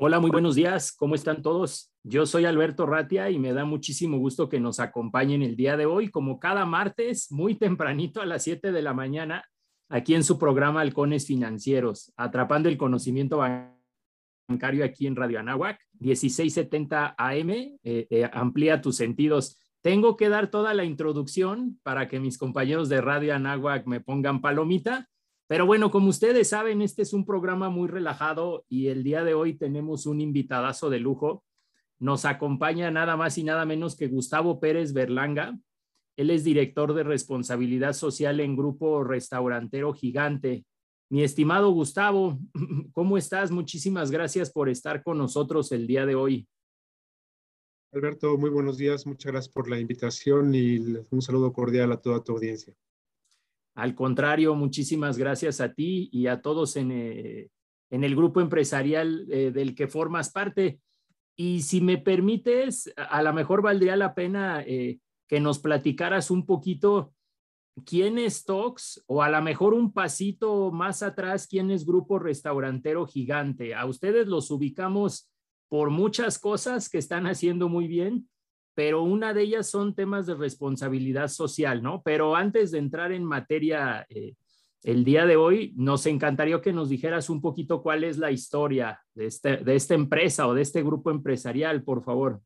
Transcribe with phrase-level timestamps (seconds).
[0.00, 0.92] Hola, muy buenos días.
[0.92, 1.92] ¿Cómo están todos?
[2.04, 5.86] Yo soy Alberto Ratia y me da muchísimo gusto que nos acompañen el día de
[5.86, 9.44] hoy, como cada martes, muy tempranito a las 7 de la mañana,
[9.88, 13.38] aquí en su programa Halcones Financieros, atrapando el conocimiento
[14.48, 19.60] bancario aquí en Radio Anáhuac, 1670 AM, eh, eh, amplía tus sentidos.
[19.82, 24.42] Tengo que dar toda la introducción para que mis compañeros de Radio Anáhuac me pongan
[24.42, 25.08] palomita
[25.48, 29.32] pero bueno, como ustedes saben, este es un programa muy relajado y el día de
[29.32, 31.42] hoy tenemos un invitadazo de lujo.
[31.98, 35.58] Nos acompaña nada más y nada menos que Gustavo Pérez Berlanga.
[36.18, 40.66] Él es director de responsabilidad social en Grupo Restaurantero Gigante.
[41.08, 42.38] Mi estimado Gustavo,
[42.92, 43.50] ¿cómo estás?
[43.50, 46.46] Muchísimas gracias por estar con nosotros el día de hoy.
[47.90, 49.06] Alberto, muy buenos días.
[49.06, 50.76] Muchas gracias por la invitación y
[51.10, 52.74] un saludo cordial a toda tu audiencia.
[53.78, 57.48] Al contrario, muchísimas gracias a ti y a todos en, eh,
[57.90, 60.80] el grupo empresarial eh, del que formas parte.
[61.36, 64.98] Y si me permites, a lo mejor valdría la pena eh,
[65.28, 67.12] que nos platicaras un poquito
[67.86, 73.06] quién es Tox o a lo mejor un pasito más atrás, quién es Grupo Restaurantero
[73.06, 73.76] Gigante.
[73.76, 75.30] A ustedes los ubicamos
[75.68, 78.28] por muchas cosas que están haciendo muy bien,
[78.78, 82.00] pero una de ellas son temas de responsabilidad social, ¿no?
[82.04, 84.36] Pero antes de entrar en materia eh,
[84.84, 89.00] el día de hoy, nos encantaría que nos dijeras un poquito cuál es la historia
[89.14, 92.40] de, este, de esta empresa o de este grupo empresarial, por favor.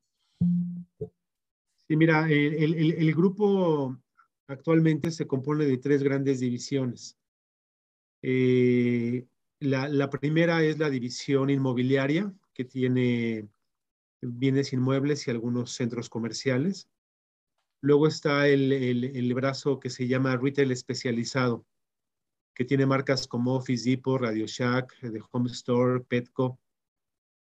[1.87, 3.99] Sí, mira, el, el, grupo
[4.47, 7.19] actualmente se compone de tres grandes divisiones.
[8.23, 9.27] Eh,
[9.61, 13.51] la, la primera es la división inmobiliaria, que tiene
[14.23, 16.89] bienes inmuebles y algunos centros comerciales.
[17.81, 21.67] Luego está el, brazo que se llama retail especializado,
[22.55, 26.61] que tiene marcas como Office Depot, Radio Shack, The Home Store, Petco.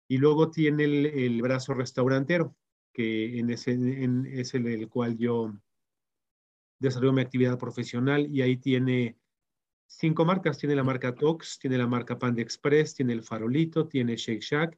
[0.09, 2.55] Y luego tiene el, brazo restaurantero,
[2.93, 3.79] que en ese,
[4.33, 5.53] es el, el cual yo
[6.79, 9.17] desarrollo mi actividad profesional y ahí tiene
[9.87, 10.57] cinco marcas.
[10.57, 14.77] Tiene la marca Tox, tiene la marca Panda Express, tiene el Farolito, tiene Shake Shack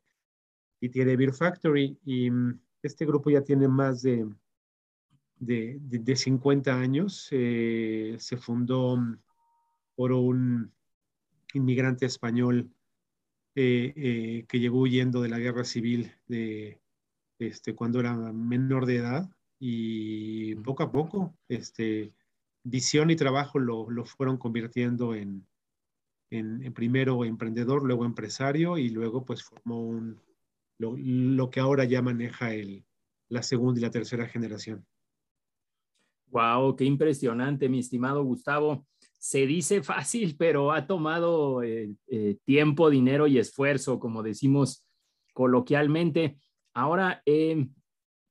[0.80, 1.98] y tiene Beer Factory.
[2.06, 4.28] Y mm, este grupo ya tiene más de,
[5.40, 7.28] de, de, 50 años.
[7.32, 9.20] Eh, se fundó mm,
[9.96, 10.72] por un
[11.54, 12.70] inmigrante español
[13.56, 16.80] eh, eh, que llegó huyendo de la guerra civil de,
[17.40, 19.30] este, cuando era menor de edad
[19.60, 22.14] y poco a poco este,
[22.64, 25.48] visión y trabajo lo, lo fueron convirtiendo en,
[26.30, 30.22] en, en, primero emprendedor, luego empresario y luego pues formó un,
[30.78, 32.86] lo, que ahora ya maneja el,
[33.30, 34.86] la segunda y la tercera generación.
[36.28, 38.86] Wow, qué impresionante, mi estimado Gustavo.
[39.18, 44.86] Se dice fácil, pero ha tomado eh, eh, tiempo, dinero y esfuerzo, como decimos
[45.34, 46.38] coloquialmente.
[46.74, 47.74] Ahora, em,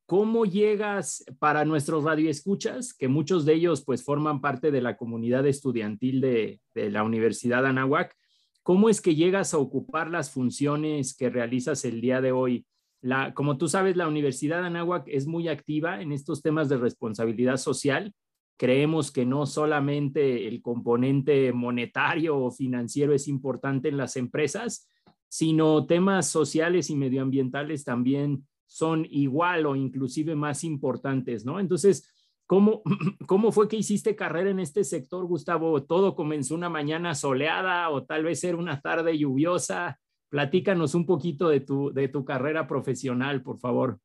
[0.07, 5.47] ¿cómo llegas para nuestros radioescuchas, que muchos de ellos pues forman parte de la comunidad
[5.47, 8.17] estudiantil de, de la Universidad Anáhuac?
[8.67, 12.67] ¿Cómo es que llegas a ocupar las funciones que realizas el día de hoy?
[13.01, 16.77] La, como tú sabes, la Universidad de Anáhuac es muy activa en estos temas de
[16.77, 18.13] responsabilidad social.
[18.57, 24.91] Creemos que no solamente el componente monetario o financiero es importante en las empresas,
[25.29, 31.61] sino temas sociales y medioambientales también son igual o inclusive más importantes, ¿no?
[31.61, 32.13] Entonces,
[32.47, 32.83] ¿Cómo,
[33.27, 35.83] ¿Cómo fue que hiciste carrera en este sector, Gustavo?
[35.83, 39.99] ¿Todo comenzó una mañana soleada o tal vez era una tarde lluviosa?
[40.29, 43.99] Platícanos un poquito de tu, de tu carrera profesional, por favor.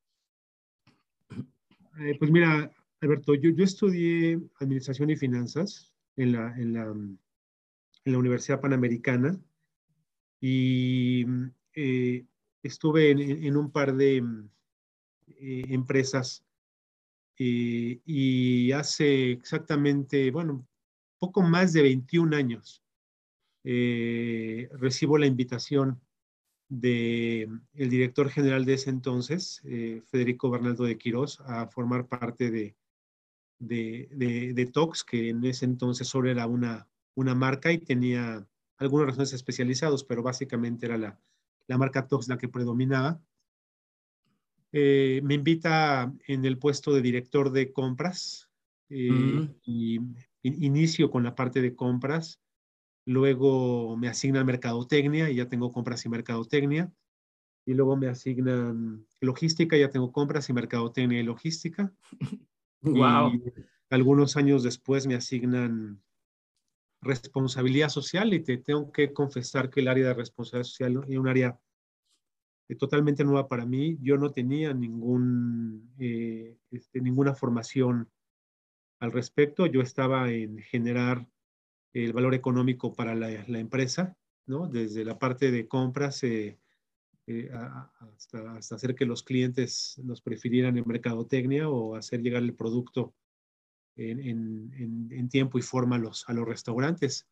[2.00, 7.20] Eh, pues mira, Alberto, yo, yo, estudié Administración y Finanzas en la, en la, en
[8.06, 9.40] la Universidad Panamericana
[10.40, 11.26] y
[11.76, 12.26] eh,
[12.64, 14.18] estuve en, en, un par de
[15.28, 16.44] eh, empresas
[17.44, 20.68] eh, y hace exactamente, bueno,
[21.18, 22.84] poco más de 21 años,
[23.64, 26.00] eh, recibo la invitación
[26.70, 32.52] del el director general de ese entonces, eh, Federico Bernardo de Quirós, a formar parte
[32.52, 32.76] de,
[33.58, 38.48] de, de, Tox, que en ese entonces solo era una, una marca y tenía
[38.78, 41.20] algunos razones especializados, pero básicamente era la,
[41.66, 43.20] la marca Tox la que predominaba.
[44.72, 48.50] Eh, me invita en el puesto de director de compras
[48.90, 49.56] eh, Mm.
[49.64, 50.00] y
[50.44, 52.42] inicio con la parte de compras.
[53.06, 56.92] Luego me asignan mercadotecnia y ya tengo compras y mercadotecnia.
[57.66, 61.94] Y luego me asignan logística, ya tengo compras y mercadotecnia y logística.
[62.84, 63.36] Wow.
[63.36, 63.44] Y
[63.92, 66.02] algunos años después me asignan
[67.00, 71.28] responsabilidad social y te tengo que confesar que el área de responsabilidad social es un
[71.28, 71.60] área
[72.68, 73.98] eh, totalmente nueva para mí.
[74.02, 74.76] Yo no tenía
[76.00, 78.10] eh, este, ninguna formación
[79.00, 79.66] al respecto.
[79.66, 81.28] Yo estaba en generar
[81.94, 83.30] el valor económico para la,
[83.60, 84.16] empresa,
[84.46, 84.68] ¿no?
[84.68, 86.58] Desde la parte de compras eh,
[88.00, 93.14] hasta, hacer que los clientes nos prefirieran en mercadotecnia o hacer llegar el producto
[93.96, 97.28] en- en tiempo y forma a los, a los restaurantes.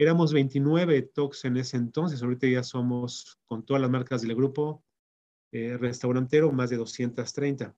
[0.00, 4.82] Éramos 29 TOCs en ese entonces, ahorita ya somos, con todas las marcas del grupo,
[5.52, 7.76] eh, restaurantero, más de 230.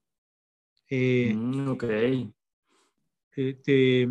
[0.88, 1.82] Eh, Mm, ok.
[1.82, 2.32] eh,
[3.34, 4.08] te,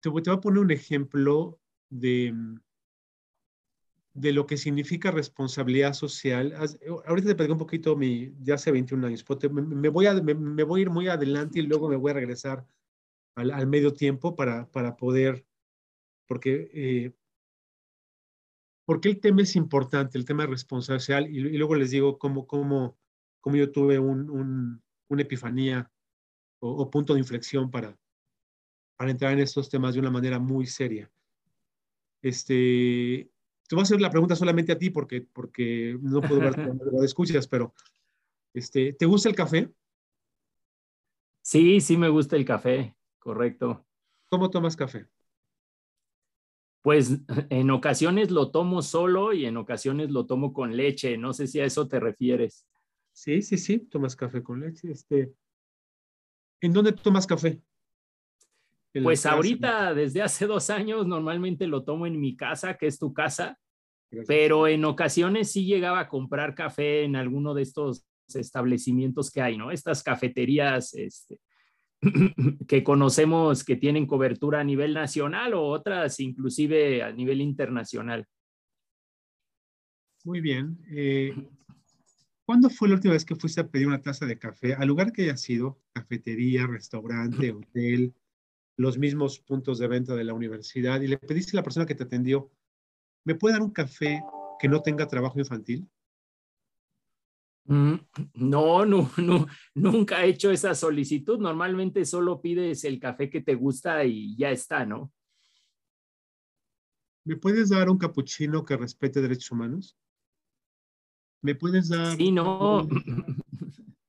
[0.00, 2.34] te voy te voy a poner un ejemplo de,
[4.14, 6.54] de lo que significa responsabilidad social.
[7.04, 10.06] Ahorita te platico un poquito mi, de hace 21 años, pero te- me, me voy
[10.06, 12.66] a, me, me voy a ir muy adelante y luego me voy a regresar
[13.34, 15.46] al, al medio tiempo para, para poder,
[16.26, 17.12] porque, eh,
[18.84, 22.18] porque el tema es importante, el tema de responsabilidad social, y, y luego les digo
[22.18, 22.98] cómo, cómo,
[23.40, 25.90] cómo yo tuve un, un- una epifanía
[26.60, 27.98] o, o punto de inflexión para,
[28.96, 31.10] para entrar en estos temas de una manera muy seria.
[32.22, 33.30] Este,
[33.66, 37.02] te voy a hacer la pregunta solamente a ti porque, porque no puedo ver lo
[37.04, 37.74] escuchas, pero
[38.54, 39.72] este, ¿te gusta el café?
[41.42, 43.86] Sí, sí me gusta el café, correcto.
[44.28, 45.06] ¿Cómo tomas café?
[46.82, 47.20] Pues
[47.50, 51.16] en ocasiones lo tomo solo y en ocasiones lo tomo con leche.
[51.16, 52.66] No sé si a eso te refieres.
[53.12, 54.90] Sí, sí, sí, tomas café con leche.
[54.90, 55.32] Este,
[56.60, 57.60] ¿En dónde tomas café?
[58.94, 62.86] ¿En la Pues ahorita, desde hace dos años, normalmente lo tomo en mi casa, que
[62.86, 63.58] es tu casa,
[64.10, 64.26] Gracias.
[64.26, 69.56] pero en ocasiones sí llegaba a comprar café en alguno de estos establecimientos que hay,
[69.56, 69.70] ¿no?
[69.70, 71.40] Estas cafeterías este,
[72.68, 78.26] que conocemos que tienen cobertura a nivel nacional o otras inclusive a nivel internacional.
[80.24, 80.78] Muy bien.
[80.90, 81.34] Eh,
[82.44, 84.74] ¿Cuándo fue la última vez que fuiste a pedir una taza de café?
[84.74, 88.14] Al lugar que haya sido, cafetería, restaurante, hotel,
[88.76, 91.94] los mismos puntos de venta de la universidad, y le pediste a la persona que
[91.94, 92.50] te atendió,
[93.24, 94.20] ¿me puede dar un café
[94.58, 95.88] que no tenga trabajo infantil?
[97.64, 97.94] Mm,
[98.34, 101.38] No, no, no, nunca he hecho esa solicitud.
[101.38, 105.12] Normalmente solo pides el café que te gusta y ya está, ¿no?
[107.24, 109.96] ¿Me puedes dar un capuchino que respete derechos humanos?
[111.42, 112.82] ¿Me puedes dar Sí, no.
[112.82, 112.88] un,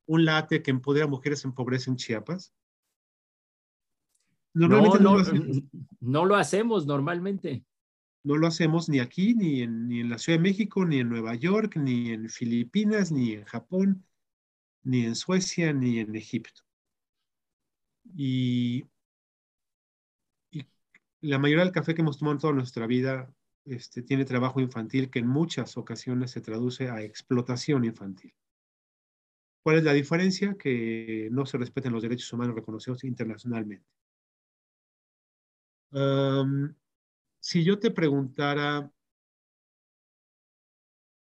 [0.07, 2.53] un latte que empodera a mujeres en pobreza en Chiapas?
[4.53, 5.57] No, Normalmente no, no, lo hacemos.
[5.99, 7.65] no lo hacemos normalmente.
[8.23, 11.09] No lo hacemos ni aquí, ni en, ni en la Ciudad de México, ni en
[11.09, 14.05] Nueva York, ni en Filipinas, ni en Japón,
[14.83, 16.61] ni en Suecia, ni en Egipto.
[18.15, 18.85] Y,
[21.21, 23.33] la mayoría del café que hemos tomado en toda nuestra vida
[23.65, 28.33] este, tiene trabajo infantil que en muchas ocasiones se traduce a explotación infantil.
[29.63, 30.55] ¿Cuál es la diferencia?
[30.57, 33.85] Que no se respeten los derechos humanos reconocidos internacionalmente.
[37.41, 38.89] Si yo te preguntara,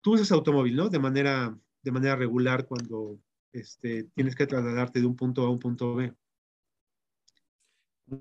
[0.02, 0.90] tú usas automóvil, ¿no?
[0.90, 3.20] De manera, de manera regular cuando
[3.52, 6.14] este, tienes que trasladarte de un punto A a un punto B.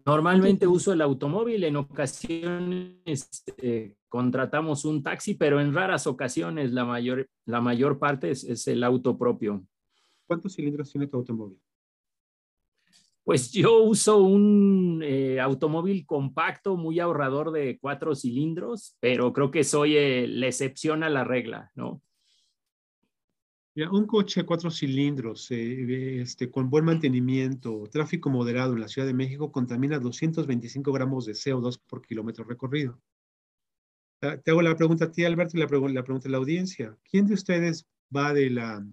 [0.04, 6.84] Normalmente uso el automóvil, en ocasiones eh, contratamos un taxi, pero en raras ocasiones la
[6.84, 9.64] mayor, la mayor parte es, es el auto propio.
[10.26, 11.60] ¿Cuántos cilindros tiene tu automóvil?
[13.26, 19.64] Pues yo uso un eh, automóvil compacto, muy ahorrador de cuatro cilindros, pero creo que
[19.64, 22.00] soy eh, la excepción a la regla, ¿no?
[23.74, 29.14] Un coche cuatro cilindros eh, este, con buen mantenimiento, tráfico moderado en la Ciudad de
[29.14, 33.02] México contamina 225 gramos de CO2 por kilómetro recorrido.
[34.20, 36.96] Ah, Te hago la pregunta a ti, Alberto, y la pregunta a la audiencia.
[37.10, 38.86] ¿Quién de ustedes va de la,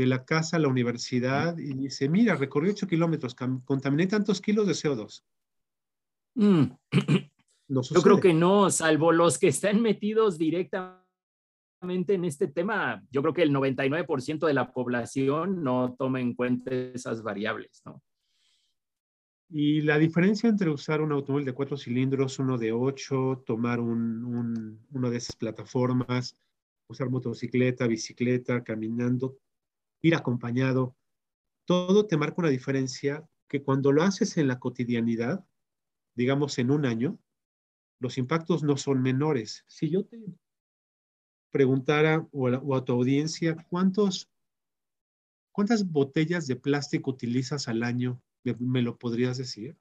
[0.00, 4.66] de la casa a la universidad y dice, mira, recorrí 8 kilómetros, contaminé tantos kilos
[4.66, 5.22] de CO2?
[6.34, 6.62] Mm,
[7.68, 11.00] No Yo creo que no, salvo los que están metidos directamente
[12.08, 16.70] en este tema, yo creo que el 99% de la población no toma en cuenta
[16.74, 18.02] esas variables, ¿no?
[19.52, 24.24] Y la diferencia entre usar un automóvil de cuatro cilindros, uno de ocho, tomar un,
[24.24, 26.36] un- una de esas plataformas,
[26.86, 29.36] usar motocicleta, bicicleta, caminando,
[30.02, 30.96] ir acompañado.
[31.64, 35.44] Todo te marca una diferencia que cuando lo haces en la cotidianidad,
[36.14, 37.18] digamos en un año,
[38.00, 39.64] los impactos no son menores.
[39.68, 40.18] Si yo te
[41.50, 44.30] preguntara o a, tu audiencia, ¿cuántos,
[45.52, 48.22] ¿cuántas botellas de plástico utilizas al año?
[48.58, 49.76] ¿Me, lo podrías decir?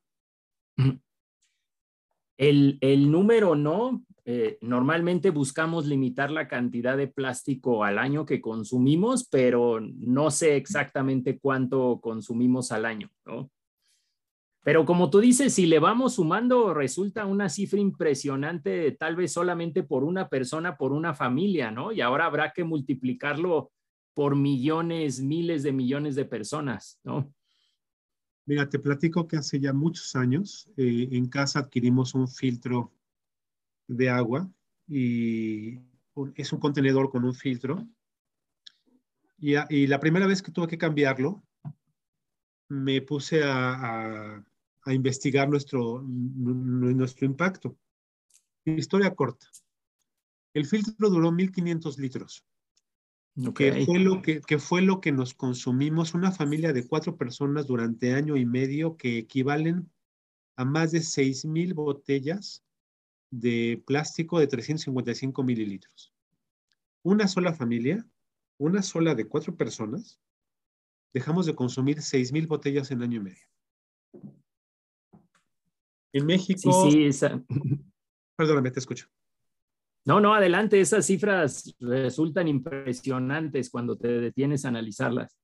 [2.39, 4.01] El, el número no.
[4.24, 10.55] Eh, normalmente buscamos limitar la cantidad de plástico al año que consumimos, pero no sé
[10.55, 13.50] exactamente cuánto consumimos al año, ¿no?
[14.63, 19.84] Pero como tú dices, si le vamos sumando, resulta una cifra impresionante, tal vez solamente
[19.84, 21.91] por una persona, por una familia, ¿no?
[21.91, 23.72] Y ahora habrá que multiplicarlo
[24.13, 27.34] por millones, miles de millones de personas, ¿no?
[28.50, 32.91] Mira, te platico que hace ya muchos años eh, en casa adquirimos un filtro
[33.88, 34.50] de agua
[34.88, 35.77] y
[36.34, 37.88] es un contenedor con un filtro.
[39.38, 41.44] Y, la primera vez que tuve que cambiarlo,
[42.70, 44.44] me puse a,
[44.82, 47.77] a investigar nuestro, nuestro impacto.
[48.65, 49.46] Historia corta.
[50.56, 52.44] El filtro duró 1500 litros,
[53.53, 57.67] que, fue lo que, que, fue lo que nos consumimos una familia de cuatro personas
[57.67, 59.89] durante año y medio, que equivalen
[60.58, 62.65] a más de 6000 botellas
[63.31, 66.13] de plástico de 355 mililitros.
[67.03, 68.05] Una sola familia,
[68.58, 70.19] una sola de cuatro personas,
[71.13, 73.48] dejamos de consumir 6000 botellas en año y medio.
[76.12, 76.89] En México.
[76.89, 77.25] Sí, sí,
[78.36, 79.08] Perdóname, te escucho.
[80.06, 80.79] No, no, adelante.
[80.79, 85.38] Esas cifras resultan impresionantes cuando te detienes a analizarlas.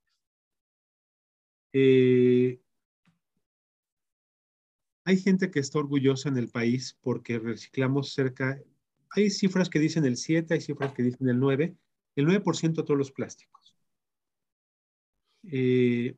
[1.73, 2.59] Eh,
[5.03, 8.59] hay gente que está orgullosa en el país porque reciclamos cerca.
[9.11, 11.75] Hay cifras que dicen el 7, hay cifras que dicen el 9,
[12.15, 13.77] el 9% de todos los plásticos.
[15.43, 16.17] Eh,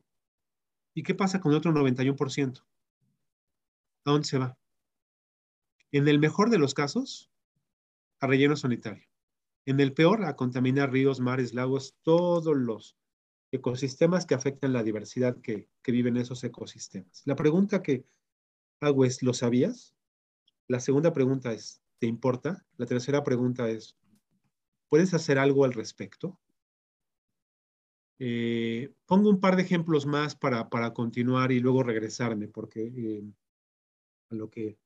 [0.94, 2.64] ¿Y qué pasa con el otro 91%?
[4.04, 4.56] ¿A dónde se va?
[5.92, 7.30] En el mejor de los casos,
[8.20, 9.06] a relleno sanitario.
[9.66, 12.96] En el peor, a contaminar ríos, mares, lagos, todos los
[13.50, 17.22] ecosistemas que afectan la diversidad que, que viven esos ecosistemas.
[17.24, 18.04] La pregunta que
[18.80, 19.94] hago es, ¿lo sabías?
[20.68, 22.66] La segunda pregunta es, ¿te importa?
[22.76, 23.96] La tercera pregunta es,
[24.88, 26.38] ¿puedes hacer algo al respecto?
[28.18, 33.24] Eh, pongo un par de ejemplos más para, para continuar y luego regresarme, porque eh,
[34.30, 34.76] a lo que,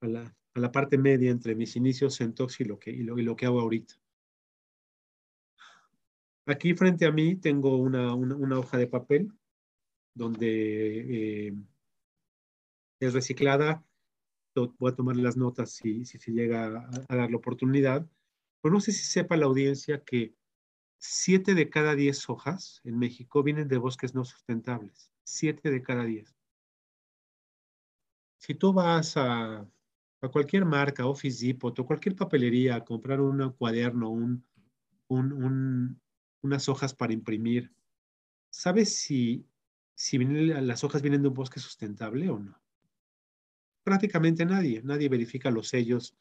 [0.00, 3.02] a la, a la, parte media entre mis inicios en Tox y lo, que, y
[3.02, 3.94] lo, que hago ahorita.
[6.46, 8.14] Aquí frente a mí tengo una,
[8.58, 9.32] hoja de papel
[10.14, 11.54] donde eh,
[13.00, 13.84] es reciclada.
[14.54, 18.06] Voy a tomar las notas si, se llega a, a, dar la oportunidad.
[18.60, 20.34] Pero no sé si sepa la audiencia que
[20.98, 25.12] siete de cada diez hojas en México vienen de bosques no sustentables.
[25.22, 26.34] Siete de cada diez
[28.40, 29.66] si tú vas a,
[30.28, 34.44] cualquier marca, Office Depot o cualquier papelería a comprar un cuaderno, un,
[36.42, 37.72] unas hojas para imprimir,
[38.50, 39.46] ¿sabes si,
[39.94, 42.60] si las hojas vienen de un bosque sustentable o no?
[43.82, 46.14] Prácticamente nadie, nadie verifica los sellos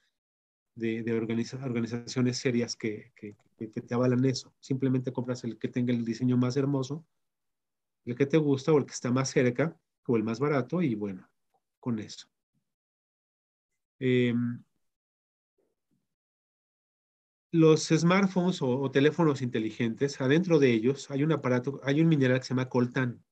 [0.76, 3.36] de, organizaciones serias que, que,
[3.68, 4.54] te avalan eso.
[4.60, 7.06] Simplemente compras el que tenga el diseño más hermoso,
[8.06, 9.78] el que te gusta o el que está más cerca
[10.08, 11.30] o el más barato y bueno,
[11.80, 12.28] con eso.
[14.00, 14.64] Em,
[17.52, 22.46] los smartphones o, teléfonos inteligentes, adentro de ellos hay un aparato, hay un mineral que
[22.46, 23.24] se llama coltán.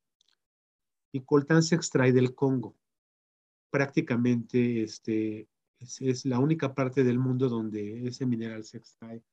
[1.12, 2.76] Y coltán se extrae del Congo.
[3.70, 5.48] Prácticamente este,
[5.80, 9.24] es, la única parte del mundo donde ese mineral se extrae.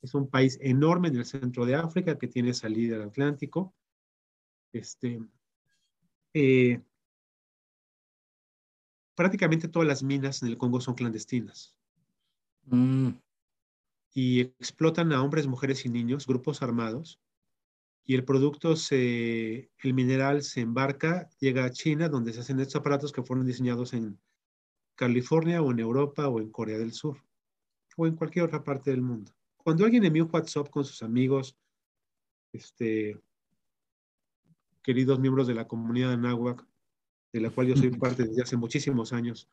[0.00, 3.74] Es un país enorme en el centro de África que tiene salida al Atlántico.
[4.72, 5.20] Este,
[6.32, 6.80] eh,
[9.18, 11.74] prácticamente todas las minas en el Congo son clandestinas.
[12.66, 13.08] Mm.
[14.14, 17.20] Y explotan a hombres, mujeres y niños, grupos armados.
[18.04, 22.76] Y el producto, se, el mineral se embarca, llega a China, donde se hacen estos
[22.76, 24.20] aparatos que fueron diseñados en
[24.94, 27.20] California o en Europa o en Corea del Sur
[27.96, 29.32] o en cualquier otra parte del mundo.
[29.56, 31.58] Cuando alguien envía un WhatsApp con sus amigos,
[32.52, 33.20] este,
[34.80, 36.64] queridos miembros de la comunidad de Anáhuac,
[37.32, 39.48] de la cual yo soy parte desde hace muchísimos años.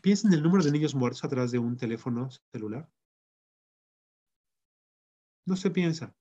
[0.00, 2.88] Piensa en el número de niños muertos atrás de un teléfono celular.
[5.46, 6.14] No se piensa.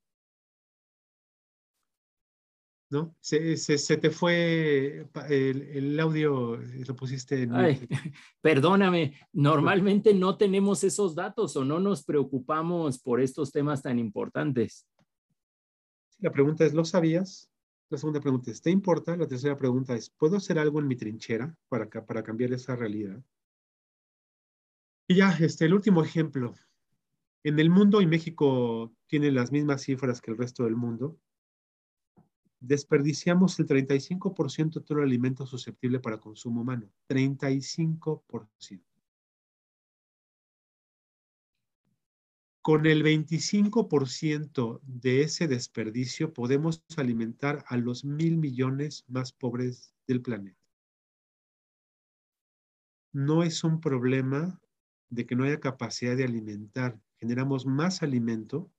[2.91, 3.15] ¿no?
[3.21, 7.55] Se, se, te fue el, el, audio, lo pusiste en...
[7.55, 7.87] Ay,
[8.41, 14.85] perdóname, normalmente no tenemos esos datos o no nos preocupamos por estos temas tan importantes.
[16.19, 17.50] La pregunta es, ¿lo sabías?
[17.91, 19.17] La segunda pregunta es, ¿te importa?
[19.17, 23.21] La tercera pregunta es, ¿puedo hacer algo en mi trinchera para, para cambiar esa realidad?
[25.09, 26.53] Y ya, este, el último ejemplo.
[27.43, 31.19] En el mundo, y México tiene las mismas cifras que el resto del mundo,
[32.61, 36.89] desperdiciamos el 35% de todo el alimento susceptible para consumo humano.
[37.09, 38.81] 35%.
[42.61, 50.21] Con el 25% de ese desperdicio podemos alimentar a los mil millones más pobres del
[50.21, 50.59] planeta.
[53.13, 54.61] No es un problema
[55.09, 57.01] de que no haya capacidad de alimentar.
[57.17, 58.71] Generamos más alimento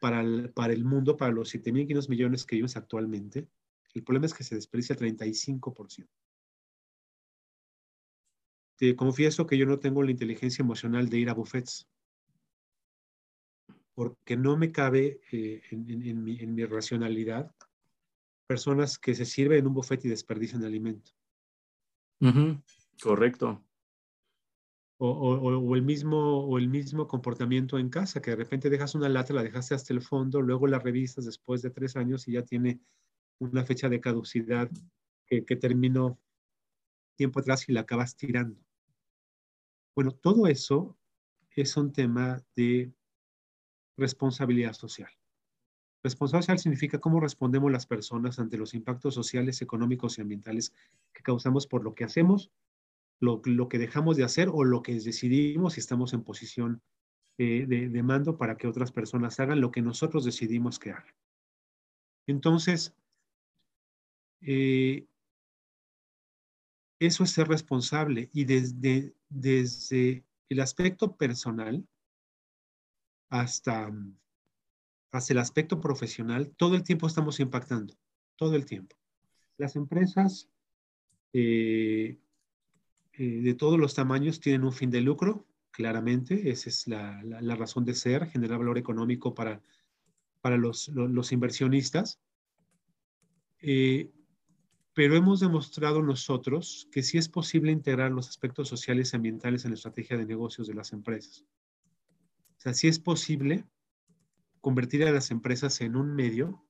[0.00, 3.48] para el, para el mundo, para los 7.500 millones que vivimos actualmente.
[3.94, 6.08] El problema es que se desperdicia 35%.
[8.76, 11.86] Te confieso que yo no tengo la inteligencia emocional de ir a buffets
[13.94, 17.54] porque no me cabe eh, en, mi, racionalidad
[18.46, 21.12] personas que se sirven en un buffet y desperdician alimento.
[23.00, 23.64] Correcto.
[24.98, 29.34] O, el mismo, o el mismo comportamiento en casa, que de repente dejas una lata,
[29.34, 32.80] la dejaste hasta el fondo, luego la revisas después de tres años y ya tiene
[33.38, 34.70] una fecha de caducidad
[35.26, 36.18] que, que terminó
[37.16, 38.60] tiempo atrás y la acabas tirando.
[39.94, 40.96] Bueno, todo eso
[41.50, 42.92] es un tema de
[43.96, 45.10] responsabilidad social.
[46.02, 50.74] Responsabilidad social significa cómo respondemos las personas ante los impactos sociales, económicos y ambientales
[51.12, 52.50] que causamos por lo que hacemos,
[53.20, 56.82] lo, que dejamos de hacer o lo que decidimos si estamos en posición
[57.38, 61.14] eh, de, mando para que otras personas hagan lo que nosotros decidimos que hagan.
[62.26, 62.94] Entonces,
[64.42, 65.06] eh,
[67.00, 71.86] eso es ser responsable y desde, desde el aspecto personal,
[73.34, 73.92] hasta,
[75.10, 77.92] hasta el aspecto profesional, todo el tiempo estamos impactando,
[78.36, 78.96] todo el tiempo.
[79.56, 80.48] Las empresas
[81.32, 82.16] eh,
[83.12, 87.84] eh, de todos los tamaños tienen un fin de lucro, claramente, esa es la, razón
[87.84, 89.60] de ser, generar valor económico para,
[90.40, 90.88] para los,
[91.32, 92.20] inversionistas.
[93.58, 94.12] Eh,
[94.92, 99.72] pero hemos demostrado nosotros que sí es posible integrar los aspectos sociales y ambientales en
[99.72, 101.44] la estrategia de negocios de las empresas.
[102.64, 103.66] Sea, sí es posible
[104.62, 106.64] convertir a las empresas en un medio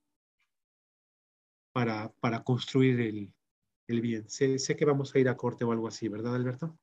[1.73, 2.13] para,
[2.45, 3.01] construir
[3.87, 4.29] el, bien.
[4.29, 6.77] Sé, sé, que vamos a ir a corte o algo así, ¿verdad, Alberto?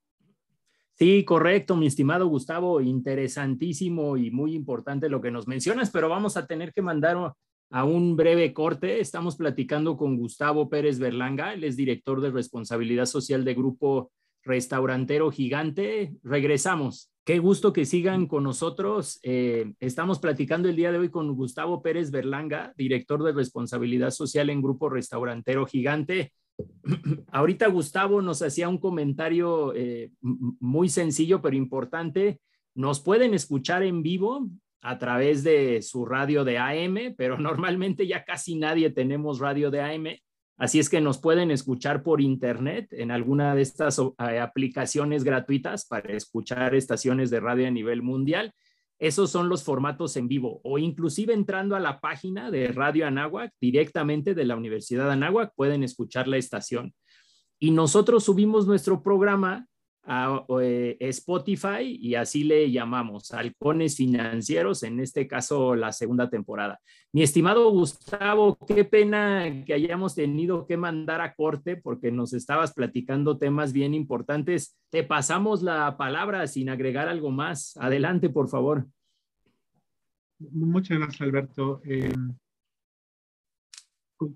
[0.93, 2.79] Sí, correcto, mi estimado Gustavo.
[2.79, 7.33] Interesantísimo y muy importante lo que nos mencionas, pero vamos a tener que mandar
[7.69, 9.01] a un breve corte.
[9.01, 15.31] Estamos platicando con Gustavo Pérez Berlanga, él es director de responsabilidad social de Grupo Restaurantero
[15.31, 16.13] Gigante.
[16.23, 17.10] Regresamos.
[17.23, 19.19] Qué gusto que sigan con nosotros.
[19.21, 24.49] Eh, estamos platicando el día de hoy con Gustavo Pérez Berlanga, director de responsabilidad social
[24.49, 26.33] en Grupo Restaurantero Gigante.
[27.31, 32.41] Ahorita Gustavo nos hacía un comentario eh, muy sencillo pero importante.
[32.73, 34.47] Nos pueden escuchar en vivo
[34.81, 39.81] a través de su radio de AM, pero normalmente ya casi nadie tenemos radio de
[39.81, 40.07] AM.
[40.61, 45.87] Así es que nos pueden escuchar por internet en alguna de estas eh, aplicaciones gratuitas
[45.87, 48.53] para escuchar estaciones de radio a nivel mundial.
[48.99, 53.51] Esos son los formatos en vivo o inclusive entrando a la página de Radio Anáhuac
[53.59, 56.93] directamente de la Universidad de Anáhuac pueden escuchar la estación.
[57.57, 59.65] Y nosotros subimos nuestro programa
[60.03, 66.79] a eh, Spotify y así le llamamos, Halcones Financieros, en este caso la segunda temporada.
[67.13, 72.73] Mi estimado Gustavo, qué pena que hayamos tenido que mandar a corte porque nos estabas
[72.73, 74.77] platicando temas bien importantes.
[74.89, 77.77] Te pasamos la palabra sin agregar algo más.
[77.77, 78.87] Adelante, por favor.
[80.39, 81.81] Muchas gracias, Alberto.
[81.85, 82.13] Eh,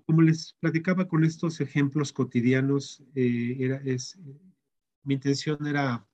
[0.04, 4.18] como les platicaba con estos ejemplos cotidianos, eh, era, es,
[5.06, 6.06] mi intención era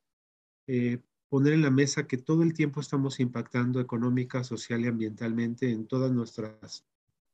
[0.66, 1.00] eh,
[1.30, 5.86] poner en la mesa que todo el tiempo estamos impactando económica, social y ambientalmente en
[5.86, 6.84] todas nuestras,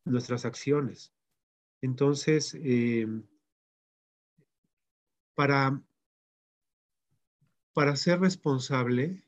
[0.05, 1.12] nuestras acciones.
[1.83, 3.09] Entonces, eh,
[5.35, 5.83] para,
[7.73, 9.25] para ser responsable,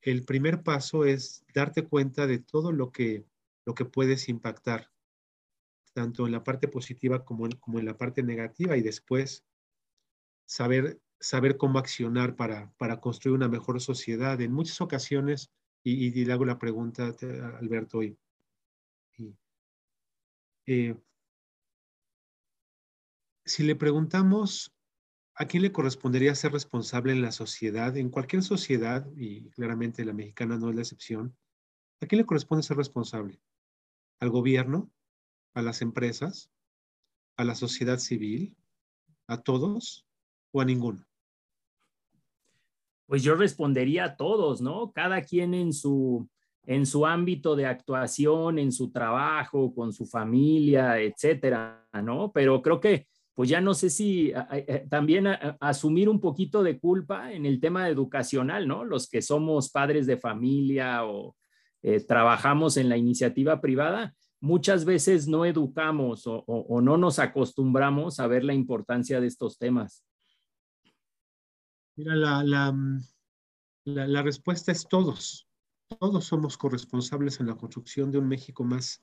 [0.00, 3.26] el primer paso es darte cuenta de todo lo que,
[3.66, 4.92] lo que puedes impactar,
[5.92, 9.44] tanto en la parte positiva como como en la parte negativa, y después
[10.46, 14.38] saber saber cómo accionar para, para construir una mejor sociedad.
[14.42, 15.50] En muchas ocasiones,
[15.82, 18.18] y, le hago la pregunta a Alberto hoy,
[20.66, 20.94] eh,
[23.44, 24.74] si le preguntamos
[25.34, 30.12] a quién le correspondería ser responsable en la sociedad, en cualquier sociedad, y claramente la
[30.12, 31.36] mexicana no es la excepción,
[32.00, 33.40] ¿a quién le corresponde ser responsable?
[34.20, 34.90] ¿Al gobierno?
[35.54, 36.50] ¿A las empresas?
[37.36, 38.56] ¿A la sociedad civil?
[39.26, 40.06] ¿A todos
[40.52, 41.06] o a ninguno?
[43.06, 44.92] Pues yo respondería a todos, ¿no?
[44.92, 46.28] Cada quien en su,
[46.66, 52.32] en su ámbito de actuación, en su trabajo, con su familia, etcétera, ¿no?
[52.32, 55.26] Pero creo que, pues ya no sé si eh, también
[55.60, 58.84] asumir un poquito de culpa en el tema educacional, ¿no?
[58.84, 61.36] Los que somos padres de familia o
[61.82, 68.20] eh, trabajamos en la iniciativa privada, muchas veces no educamos o, o no nos acostumbramos
[68.20, 70.04] a ver la importancia de estos temas.
[71.96, 72.74] Mira, la, la,
[73.84, 75.46] la, respuesta es todos.
[76.00, 79.00] Todos somos corresponsables en la construcción de un México más,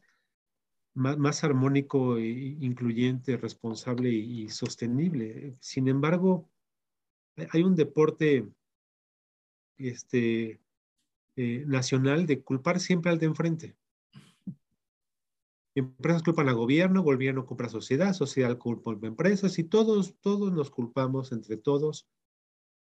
[0.93, 5.55] más, más armónico, e incluyente, responsable y, sostenible.
[5.61, 6.49] Sin embargo,
[7.51, 8.45] hay un deporte
[9.77, 10.59] este,
[11.37, 13.77] eh, nacional de culpar siempre al de enfrente.
[15.75, 20.51] Empresas culpan al gobierno, gobierno culpa a sociedad, sociedad culpa a empresas y todos, todos
[20.51, 22.05] nos culpamos entre todos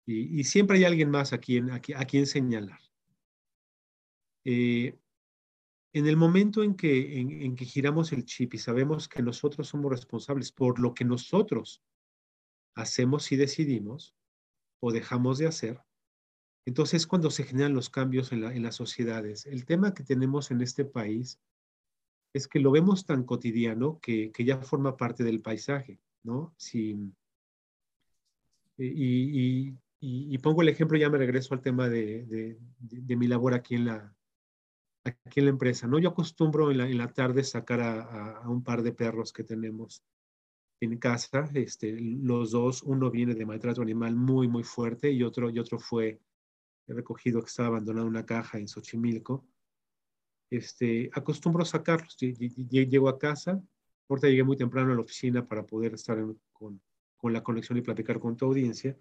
[0.10, 2.80] y, y siempre hay alguien más a quien, a, a quien señalar.
[4.43, 4.98] Eh,
[5.93, 9.67] en el momento en que, en, en que giramos el chip y sabemos que nosotros
[9.67, 11.84] somos responsables por lo que nosotros
[12.76, 14.15] hacemos y decidimos
[14.80, 15.80] o dejamos de hacer,
[16.65, 19.45] entonces cuando se generan los cambios en, la, en las sociedades.
[19.45, 21.39] El tema que tenemos en este país
[22.34, 26.54] es que lo vemos tan cotidiano que, que ya forma parte del paisaje, ¿no?
[26.58, 26.95] Si,
[28.78, 33.53] y, y, y, pongo el ejemplo, ya me regreso al tema de, de, mi labor
[33.53, 34.15] aquí en la,
[35.03, 35.99] aquí en la empresa, ¿no?
[35.99, 40.03] Yo acostumbro en la, en la tarde sacar a, un par de perros que tenemos
[40.81, 45.49] en casa, este, los dos, uno viene de maltrato animal muy, muy fuerte y otro,
[45.49, 46.21] y otro fue
[46.88, 49.45] recogido que estaba abandonado en una caja en Xochimilco.
[50.49, 53.62] Este, acostumbro sacarlos, llego a casa,
[54.07, 56.17] ahorita llegué muy temprano a la oficina para poder estar
[56.53, 56.81] con,
[57.17, 58.97] con, la conexión y platicar con tu audiencia.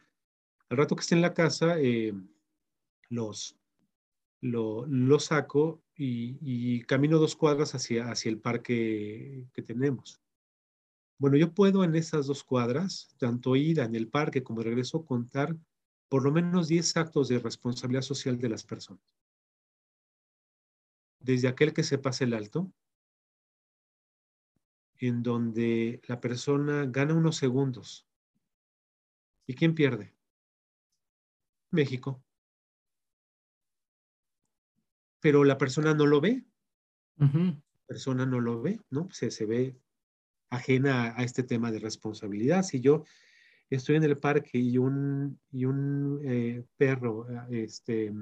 [0.71, 2.13] Al rato que esté en la casa, eh,
[3.09, 3.57] los,
[4.41, 10.21] lo, saco y, camino dos cuadras hacia, hacia el parque que tenemos.
[11.19, 15.57] Bueno, yo puedo en esas dos cuadras, tanto ir en el parque como regreso, contar
[16.09, 19.17] por lo menos 10 actos de responsabilidad social de las personas.
[21.19, 22.73] Desde aquel que se pase el alto,
[24.99, 28.07] en donde la persona gana unos segundos.
[29.47, 30.18] ¿Y quién pierde?
[31.71, 32.23] México.
[35.21, 36.45] Pero la persona no lo ve.
[37.19, 37.55] Uh -huh.
[37.55, 39.09] La persona no lo ve, ¿no?
[39.11, 39.77] Se, se ve
[40.51, 42.63] ajena a, a, este tema de responsabilidad.
[42.63, 43.05] Si yo
[43.71, 48.13] estoy en el parque y un, y un eh, perro, este,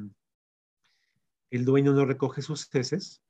[1.50, 3.22] el dueño no recoge sus heces,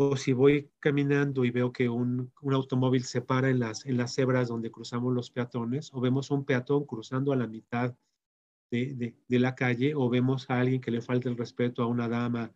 [0.00, 3.98] o si voy caminando y veo que un, un, automóvil se para en las, en
[3.98, 7.94] las cebras donde cruzamos los peatones, o vemos un peatón cruzando a la mitad
[8.70, 11.86] de, de, de la calle, o vemos a alguien que le falta el respeto a
[11.86, 12.50] una dama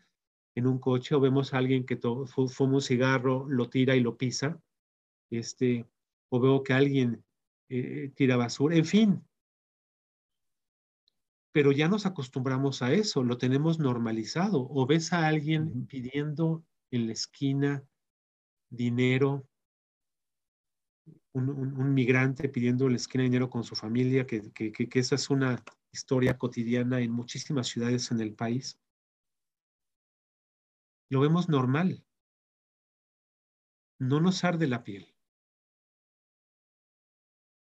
[0.55, 4.17] en un coche, o vemos a alguien que fuma un cigarro, lo tira y lo
[4.17, 4.59] pisa,
[5.31, 5.87] este,
[6.31, 7.25] o veo que alguien
[7.69, 9.23] eh, tira basura, en fin.
[11.53, 14.67] Pero ya nos acostumbramos a eso, lo tenemos normalizado.
[14.69, 16.65] O ves a alguien pidiendo
[16.97, 17.85] en la esquina
[18.71, 19.49] dinero,
[21.33, 24.53] un, migrante pidiendo en la esquina dinero con su familia, que
[24.95, 28.79] esa es una historia cotidiana en muchísimas ciudades en el país.
[31.11, 32.05] Lo vemos normal.
[34.01, 35.15] No nos arde la piel.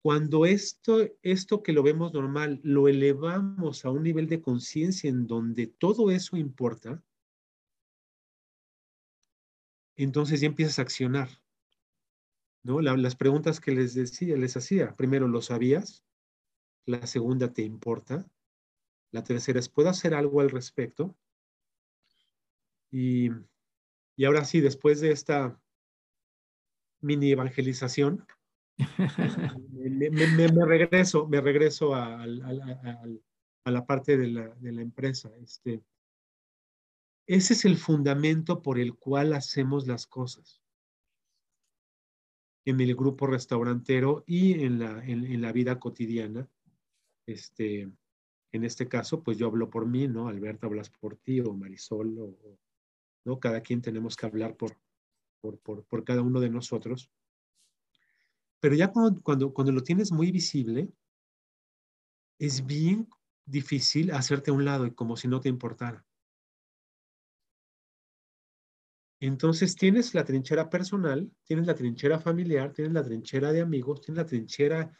[0.03, 5.27] Cuando esto, esto que lo vemos normal lo elevamos a un nivel de conciencia en
[5.27, 7.03] donde todo eso importa,
[9.97, 11.29] entonces ya empiezas a accionar.
[12.63, 12.81] ¿no?
[12.81, 16.05] La, las preguntas que les decía, les hacía, primero, ¿lo sabías?
[16.87, 18.27] La segunda, ¿te importa?
[19.13, 21.17] La tercera es, ¿puedo hacer algo al respecto?
[22.91, 23.31] Y,
[24.17, 25.61] y ahora sí, después de esta
[27.01, 28.27] mini evangelización,
[29.71, 32.27] me, regreso, me regreso a
[33.65, 35.31] la parte de la, de la, empresa.
[35.43, 35.83] Este,
[37.27, 40.61] ese es el fundamento por el cual hacemos las cosas.
[42.67, 46.49] En el grupo restaurantero y en la, en, la vida cotidiana.
[47.27, 47.91] Este,
[48.53, 50.29] en este caso, pues yo hablo por mí, ¿no?
[50.29, 52.37] Alberto hablas por ti o Marisol,
[53.25, 53.41] ¿no?
[53.41, 54.77] Cada quien tenemos que hablar por,
[55.41, 57.11] por, por, por cada uno de nosotros
[58.61, 60.91] Pero ya cuando, cuando, cuando lo tienes muy visible,
[62.39, 63.09] es bien
[63.47, 66.05] difícil hacerte a un lado y como si no te importara.
[69.27, 74.23] Entonces tienes la trinchera personal, tienes la trinchera familiar, tienes la trinchera de amigos, tienes
[74.23, 74.93] la trinchera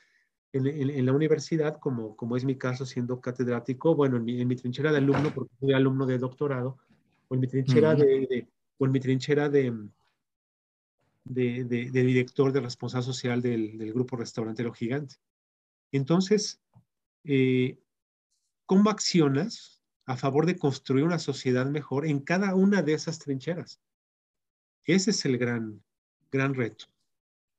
[0.51, 4.99] en, la universidad, como, como es mi caso siendo catedrático, bueno, en mi, trinchera de
[4.99, 6.79] alumno, porque soy alumno de doctorado,
[7.29, 9.75] o en mi trinchera, de, o en mi trinchera de,
[11.25, 15.17] de, director de responsabilidad social del, del grupo restaurantero gigante.
[15.93, 16.63] Entonces,
[17.25, 17.79] eh,
[18.65, 23.81] ¿cómo accionas a favor de construir una sociedad mejor en cada una de esas trincheras?
[24.85, 25.83] Ese es el gran,
[26.31, 26.87] gran reto.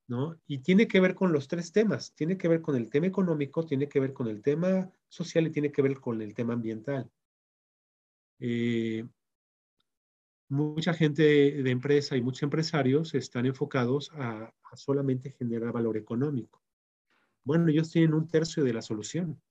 [0.07, 0.39] ¿no?
[0.47, 2.13] Y tiene que ver con los tres temas.
[2.13, 5.51] Tiene que ver con el tema económico, tiene que ver con el tema social y
[5.51, 7.09] tiene que ver con el tema ambiental.
[8.39, 9.05] Eh,
[10.49, 16.61] mucha gente de empresa y muchos empresarios están enfocados a, solamente generar valor económico.
[17.45, 19.41] Bueno, ellos tienen un tercio de la solución.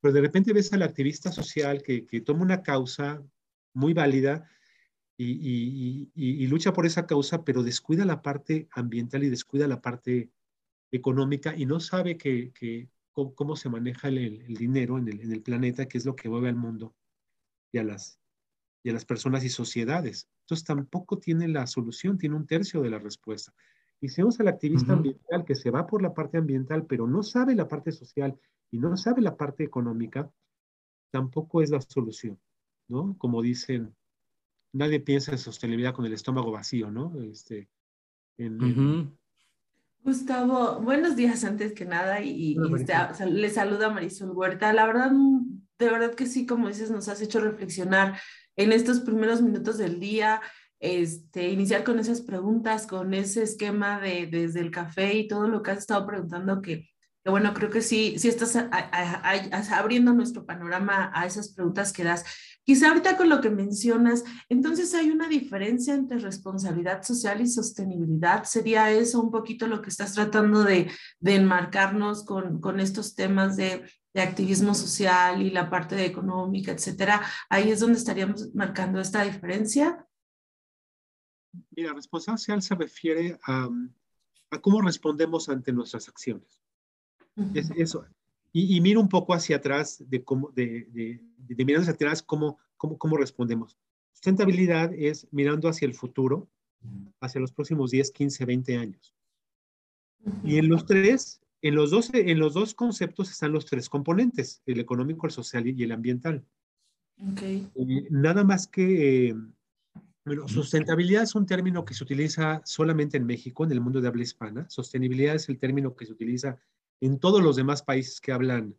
[0.00, 3.22] Pero de repente ves al activista social que toma una causa
[3.74, 4.48] muy válida
[5.22, 10.30] y, lucha por esa causa, pero descuida la parte ambiental y descuida la parte
[10.90, 15.86] económica y no sabe que, cómo, se maneja el, dinero en el, en el, planeta,
[15.86, 16.94] que es lo que mueve al mundo
[17.70, 18.18] y a, las,
[18.82, 20.28] y a las personas y sociedades.
[20.42, 23.52] Entonces tampoco tiene la solución, tiene un tercio de la respuesta.
[24.00, 27.22] Y si vemos al activista ambiental que se va por la parte ambiental, pero no
[27.22, 28.38] sabe la parte social
[28.70, 30.32] y no sabe la parte económica,
[31.10, 32.40] tampoco es la solución,
[32.88, 33.14] ¿no?
[33.18, 33.94] Como dicen
[34.72, 37.12] nadie piensa en sostenibilidad con el estómago vacío, ¿no?
[37.22, 37.68] Este,
[40.02, 42.94] Gustavo, buenos días antes que nada y, este,
[43.26, 44.72] le saluda Marisol Huerta.
[44.72, 45.12] La verdad,
[45.78, 48.18] de verdad que sí, como dices, nos has hecho reflexionar
[48.56, 50.40] en estos primeros minutos del día,
[50.78, 55.62] este, iniciar con esas preguntas, con ese esquema de desde el café y todo lo
[55.62, 56.88] que has estado preguntando que,
[57.22, 58.56] que bueno, creo que sí, sí estás
[59.70, 62.24] abriendo nuestro panorama a esas preguntas que das.
[62.70, 68.44] Quizá ahorita con lo que mencionas, entonces hay una diferencia entre responsabilidad social y sostenibilidad.
[68.44, 73.56] ¿Sería eso un poquito lo que estás tratando de, de enmarcarnos con, con, estos temas
[73.56, 77.20] de, de, activismo social y la parte económica, etcétera?
[77.48, 80.06] Ahí es donde estaríamos marcando esta diferencia.
[81.72, 83.68] Mira, responsabilidad social se refiere a,
[84.52, 86.62] a cómo respondemos ante nuestras acciones.
[87.52, 88.06] es, eso,
[88.52, 92.22] y, y, miro un poco hacia atrás de cómo, de, de, de, mirar hacia atrás
[92.22, 93.78] cómo, cómo, cómo respondemos.
[94.12, 96.48] Sustentabilidad es mirando hacia el futuro,
[97.20, 99.14] hacia los próximos 10, 15, 20 años.
[100.44, 104.62] Y en los tres, en los dos, en los dos conceptos están los tres componentes,
[104.66, 106.44] el económico, el social y el ambiental.
[107.32, 107.68] Okay.
[107.74, 109.34] Eh, nada más que, eh,
[110.24, 114.08] bueno, sustentabilidad es un término que se utiliza solamente en México, en el mundo de
[114.08, 114.68] habla hispana.
[114.68, 116.58] Sostenibilidad es el término que se utiliza
[117.00, 118.76] en todos los demás países que hablan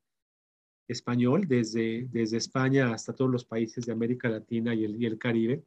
[0.88, 5.64] español, desde, desde España hasta todos los países de América Latina y el, el Caribe.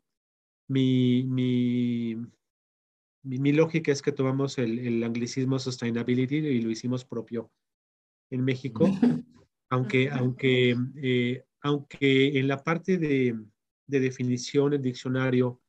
[0.68, 2.16] Mi, mi,
[3.22, 7.50] mi, lógica es que tomamos el, el, anglicismo sustainability y lo hicimos propio
[8.30, 8.84] en México,
[9.68, 13.38] aunque, aunque, eh, aunque en la parte de,
[13.86, 15.60] de definición, el diccionario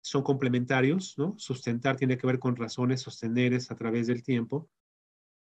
[0.00, 1.34] son complementarios, ¿no?
[1.38, 4.70] Sustentar tiene que ver con razones, sostener es a través del tiempo.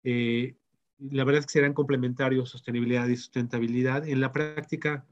[0.04, 0.56] Eh,
[1.00, 4.08] la verdad es que serán complementarios sostenibilidad y sustentabilidad.
[4.08, 5.06] En la práctica,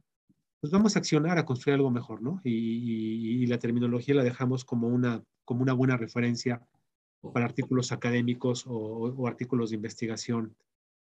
[0.59, 2.41] pues vamos a accionar a construir algo mejor, ¿no?
[2.43, 6.61] Y, la terminología la dejamos como una, como una buena referencia
[7.33, 10.55] para artículos académicos o, artículos de investigación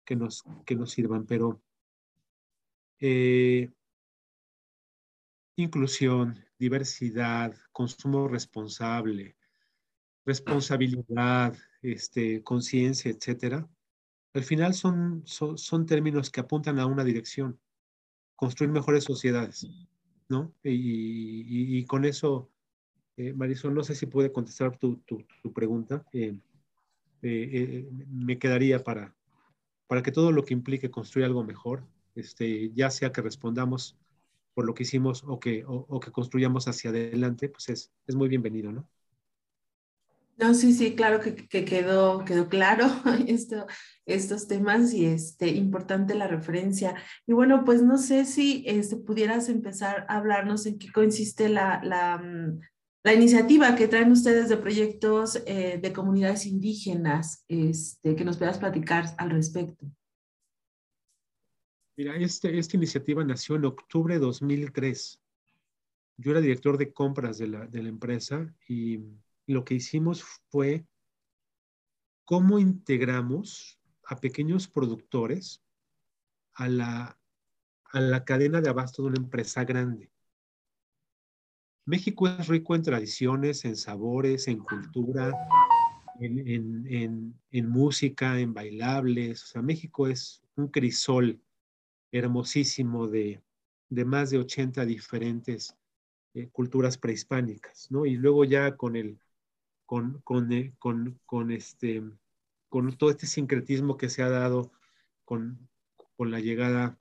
[0.05, 1.61] que nos, que nos sirvan, pero
[2.99, 3.69] eh,
[5.57, 9.35] inclusión, diversidad, consumo responsable,
[10.25, 13.67] responsabilidad, este, conciencia, etcétera,
[14.33, 17.59] al final son, son, términos que apuntan a una dirección,
[18.35, 19.67] construir mejores sociedades,
[20.29, 20.53] ¿no?
[20.63, 22.49] Y, con eso,
[23.17, 25.01] eh, Marisol, no sé si puede contestar tu,
[25.53, 26.05] pregunta.
[26.13, 26.37] Eh,
[27.23, 29.15] eh, me quedaría para,
[29.87, 33.97] para que todo lo que implique construir algo mejor, este, ya sea que respondamos
[34.53, 38.29] por lo que hicimos o que, o, que construyamos hacia adelante, pues es, es muy
[38.29, 38.87] bienvenido, ¿no?
[40.41, 42.87] No, sí, sí, claro que, quedó, quedó claro
[43.27, 43.67] esto,
[44.07, 46.95] estos temas y este, importante la referencia.
[47.27, 51.79] Y bueno, pues no sé si este, pudieras empezar a hablarnos en qué consiste la,
[51.83, 52.59] la, mm,
[53.13, 59.13] iniciativa que traen ustedes de proyectos eh, de comunidades indígenas, este, que nos puedas platicar
[59.19, 59.85] al respecto.
[61.95, 65.21] Mira, este, esta iniciativa nació en octubre de 2003.
[66.17, 69.01] Yo era director de compras de la, de la empresa y
[69.47, 70.85] lo que hicimos fue
[72.25, 75.61] cómo integramos a pequeños productores
[76.53, 77.19] a la,
[77.91, 80.11] a la cadena de abasto de una empresa grande.
[81.85, 85.33] México es rico en tradiciones, en sabores, en cultura,
[86.19, 89.43] en, música, en bailables.
[89.43, 91.41] O sea, México es un crisol
[92.11, 93.41] hermosísimo de,
[93.89, 95.75] más de 80 diferentes
[96.33, 98.05] eh, culturas prehispánicas, ¿no?
[98.05, 99.19] Y luego ya con el,
[99.91, 102.01] con, con, eh, con, con, este,
[102.69, 104.71] con todo este sincretismo que se ha dado
[105.25, 105.67] con,
[106.15, 106.97] con la llegada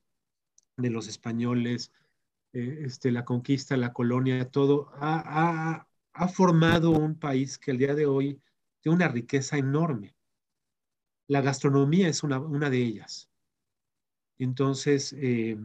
[0.76, 1.92] de los españoles,
[2.52, 7.94] eh, este, la conquista, la colonia, todo, ha, ha, formado un país que al día
[7.94, 8.42] de hoy
[8.80, 10.16] tiene una riqueza enorme.
[11.28, 13.30] La gastronomía es una, una de ellas.
[14.36, 15.56] Entonces, eh,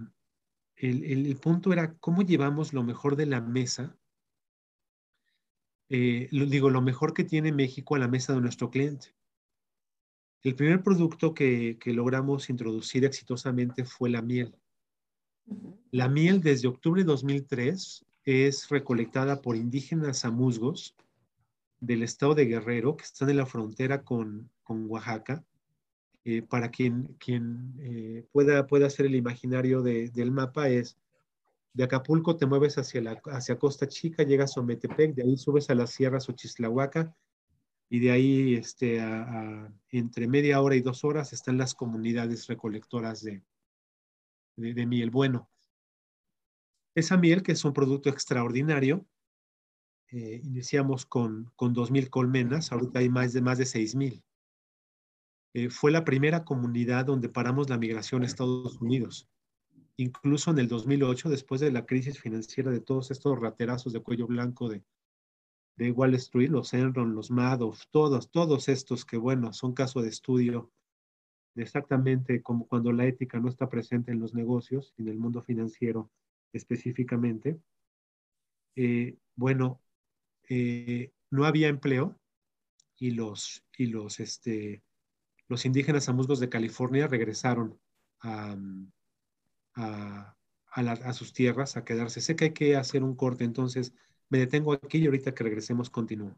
[0.75, 3.97] el, el, punto era cómo llevamos lo mejor de la mesa,
[5.89, 9.13] eh, lo, digo, lo mejor que tiene México a la mesa de nuestro cliente.
[10.43, 14.55] El primer producto que, que logramos introducir exitosamente fue la miel.
[15.91, 20.95] La miel desde octubre de 2003 es recolectada por indígenas amuzgos
[21.79, 25.43] del estado de Guerrero, que están en la frontera con, Oaxaca.
[26.27, 30.97] Eh, para quien, quien eh, pueda, pueda hacer el imaginario del mapa, es
[31.75, 35.69] de Acapulco te mueves hacia, la, hacia Costa Chica, llegas a Ometepec, de ahí subes
[35.69, 37.13] a las sierras Ochislahuaca,
[37.89, 39.03] y de ahí este,
[39.91, 43.43] entre media hora y dos horas están las comunidades recolectoras de,
[44.55, 45.49] de, miel bueno.
[46.95, 49.05] Esa miel, que es un producto extraordinario,
[50.11, 54.23] eh, iniciamos con, con 2.000 colmenas, ahorita hay más de, más de 6.000.
[55.55, 59.29] Eh, fue la primera comunidad donde paramos la migración a Estados Unidos.
[59.97, 64.27] Incluso en el 2008, después de la crisis financiera de todos estos raterazos de cuello
[64.27, 64.83] blanco de,
[65.77, 70.09] de Wall Street, los Enron, los Madoff, todos, todos estos que, bueno, son caso de
[70.09, 70.71] estudio
[71.55, 76.11] exactamente como cuando la ética no está presente en los negocios, en el mundo financiero
[76.51, 77.59] específicamente.
[78.75, 79.81] Eh, bueno,
[80.49, 82.19] eh, no había empleo
[82.97, 84.83] y los, y los, este,
[85.47, 87.79] los indígenas amuzgos de California regresaron
[88.19, 88.57] a,
[89.75, 90.35] a,
[90.71, 92.21] a, sus tierras a quedarse.
[92.21, 93.93] Sé que hay que hacer un corte, entonces
[94.29, 96.35] me detengo aquí y ahorita que regresemos continúo.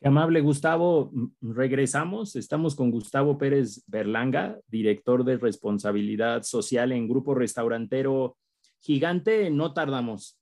[0.00, 1.10] Qué amable, Gustavo.
[1.40, 2.36] Regresamos.
[2.36, 8.36] Estamos con Gustavo Pérez Berlanga, director de responsabilidad social en Grupo Restaurantero
[8.80, 9.50] Gigante.
[9.50, 10.38] No tardamos.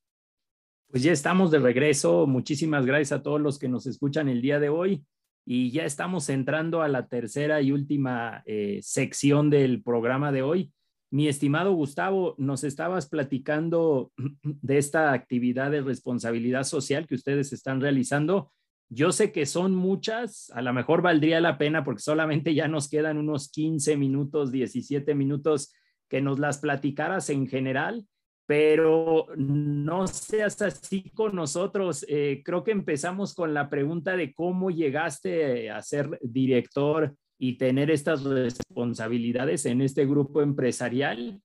[0.90, 2.26] Pues ya estamos de regreso.
[2.26, 5.04] Muchísimas gracias a todos los que nos escuchan el día de hoy.
[5.46, 10.72] Y ya estamos entrando a la tercera y última eh, sección del programa de hoy.
[11.10, 17.80] Mi estimado Gustavo, nos estabas platicando de esta actividad de responsabilidad social que ustedes están
[17.80, 18.52] realizando
[18.88, 22.88] yo sé que son muchas, a lo mejor valdría la pena porque solamente ya nos
[22.88, 25.72] quedan unos 15 minutos, 17 minutos
[26.08, 28.06] que nos las platicaras en general,
[28.46, 32.06] pero no seas así con nosotros.
[32.08, 37.90] Eh, creo que empezamos con la pregunta de cómo llegaste a ser director y tener
[37.90, 41.40] estas responsabilidades en este grupo empresarial.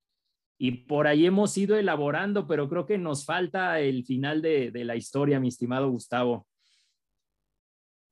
[0.58, 4.86] Y por ahí hemos ido elaborando, pero creo que nos falta el final de, de
[4.86, 6.48] la historia, mi estimado Gustavo.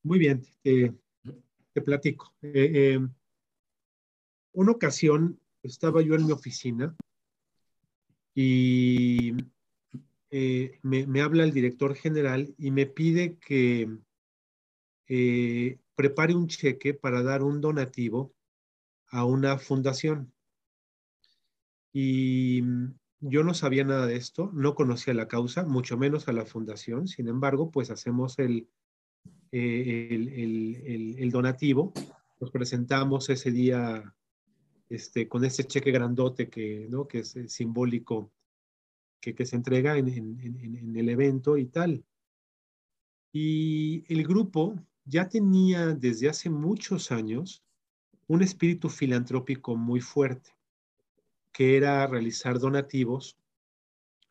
[0.04, 2.34] Muy bien, te platico.
[2.42, 2.52] Eh,
[2.96, 3.00] eh,
[4.54, 6.96] una ocasión estaba yo en mi oficina
[8.34, 9.34] y
[10.32, 13.90] eh, me, habla el director general y me pide que
[16.00, 18.34] prepare un cheque para dar un donativo
[19.10, 20.32] a una fundación.
[21.92, 22.64] Y
[23.20, 27.10] yo no sabía nada de esto, no conocía la causa, mucho menos a la fundación.
[27.10, 28.70] Sin embargo, pues hacemos el,
[29.52, 31.92] eh, el, donativo.
[32.40, 34.16] Nos presentamos ese día
[34.88, 37.10] este, con ese cheque grandote que, ¿no?
[37.10, 38.32] que es eh, simbólico
[39.20, 42.06] que, que, se entrega en, en, el evento y tal.
[43.34, 47.64] Y el grupo ya tenía desde hace muchos años
[48.28, 50.56] un espíritu filantrópico muy fuerte,
[51.52, 53.38] que era realizar donativos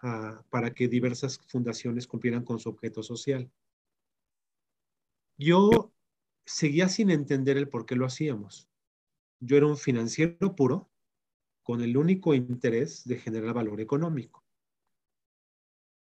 [0.01, 3.51] ah, para que diversas fundaciones cumplieran con su objeto social.
[5.37, 5.93] Yo
[6.45, 8.69] seguía sin entender el por qué lo hacíamos.
[9.41, 10.91] Yo era un financiero puro
[11.63, 14.43] con el único interés de generar valor económico.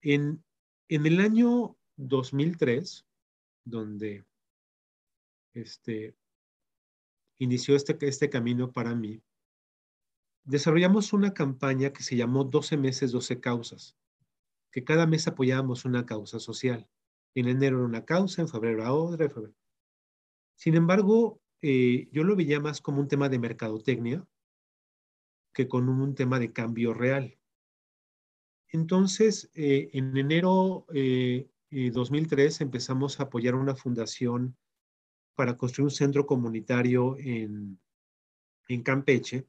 [0.00, 0.42] En,
[0.88, 3.06] el año 2003,
[3.64, 4.24] donde
[5.54, 6.16] este,
[7.38, 9.22] inició este, este camino para mí,
[10.44, 13.96] desarrollamos una campaña que se llamó 12 meses, 12 causas,
[14.70, 16.88] que cada mes apoyábamos una causa social.
[17.34, 19.30] En enero era una causa, en febrero era otra.
[20.56, 24.26] Sin embargo, eh, yo lo veía más como un tema de mercadotecnia
[25.54, 27.38] que con un tema de cambio real.
[28.68, 34.56] Entonces, eh, en enero de 2003 empezamos a apoyar una fundación
[35.34, 37.78] para construir un centro comunitario en,
[38.68, 39.46] en Campeche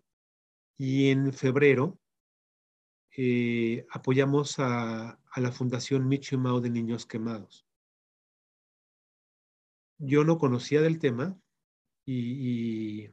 [0.78, 2.00] y en febrero
[3.16, 7.66] eh, apoyamos a, la Fundación Micho Mao de Niños Quemados.
[10.00, 11.40] Yo no conocía del tema
[12.06, 13.06] y,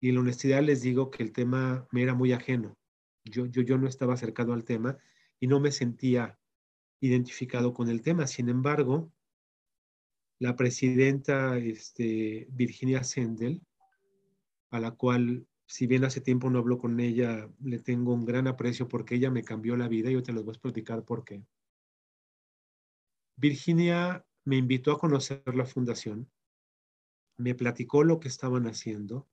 [0.00, 2.76] y, en la honestidad les digo que el tema me era muy ajeno.
[3.24, 4.96] Yo, yo, yo no estaba acercado al tema
[5.40, 6.38] y no me sentía
[7.00, 8.26] identificado con el tema.
[8.26, 9.12] Sin embargo,
[10.38, 13.62] la presidenta este, Virginia Sendel,
[14.70, 18.46] a la cual si bien hace tiempo no hablo con ella, le tengo un gran
[18.46, 21.24] aprecio porque ella me cambió la vida y yo te los voy a platicar por
[21.24, 21.42] qué.
[23.36, 26.30] Virginia me invitó a conocer la fundación,
[27.36, 29.28] me platicó lo que estaban haciendo,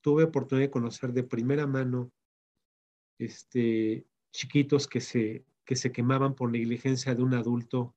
[0.00, 2.12] tuve oportunidad de conocer de primera mano
[3.18, 7.94] este, chiquitos que se, que se quemaban por negligencia de un adulto,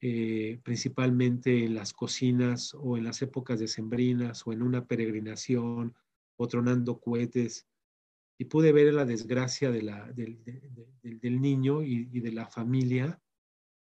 [0.00, 5.94] eh, principalmente en las cocinas o en las épocas decembrinas o en una peregrinación
[6.36, 7.66] o tronando cohetes,
[8.38, 13.18] y pude ver la desgracia de la, del, niño y, de la familia,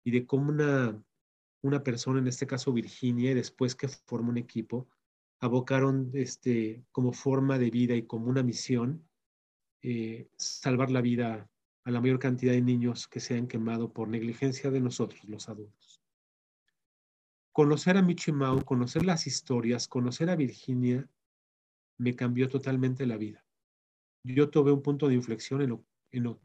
[0.03, 4.89] y de cómo una, persona, en este caso Virginia, después que formó un equipo,
[5.39, 9.07] abocaron este, como forma de vida y como una misión
[9.81, 11.49] eh, salvar la vida
[11.85, 15.49] a la mayor cantidad de niños que se han quemado por negligencia de nosotros, los
[15.49, 15.92] adultos.
[17.53, 21.07] Conocer a Michimau, conocer las historias, conocer a Virginia,
[21.99, 23.45] me cambió totalmente la vida.
[24.23, 26.39] Yo tuve un punto de inflexión en,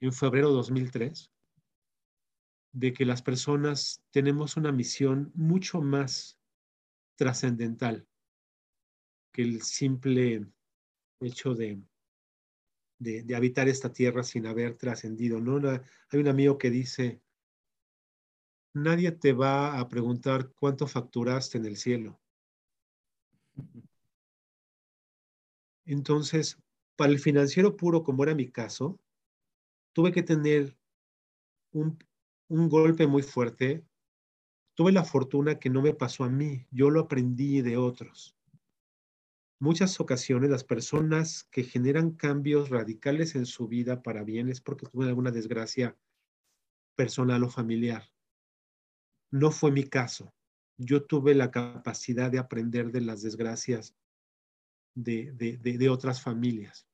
[0.00, 1.30] en, febrero de 2003
[2.72, 6.38] de que las personas tenemos una misión mucho más
[7.16, 8.08] trascendental
[9.32, 10.46] que el simple
[11.20, 11.82] hecho de,
[12.98, 15.40] de, habitar esta tierra sin haber trascendido.
[15.40, 15.68] ¿no?
[15.68, 17.20] hay un amigo que dice,
[18.76, 22.20] nadie te va a preguntar cuánto facturaste en el cielo.
[25.86, 26.58] Entonces,
[26.94, 29.00] para el financiero puro, como era mi caso,
[29.94, 30.76] tuve que tener
[31.72, 31.98] un,
[32.48, 33.82] golpe muy fuerte.
[34.74, 38.36] Tuve la fortuna que no me pasó a mí, yo lo aprendí de otros.
[39.58, 44.84] Muchas ocasiones las personas que generan cambios radicales en su vida para bien es porque
[44.84, 45.96] tuvieron alguna desgracia
[46.94, 48.15] personal o familiar.
[49.36, 50.32] No fue mi caso.
[50.78, 53.94] Yo tuve la capacidad de aprender de las desgracias
[54.94, 56.88] de, otras familias.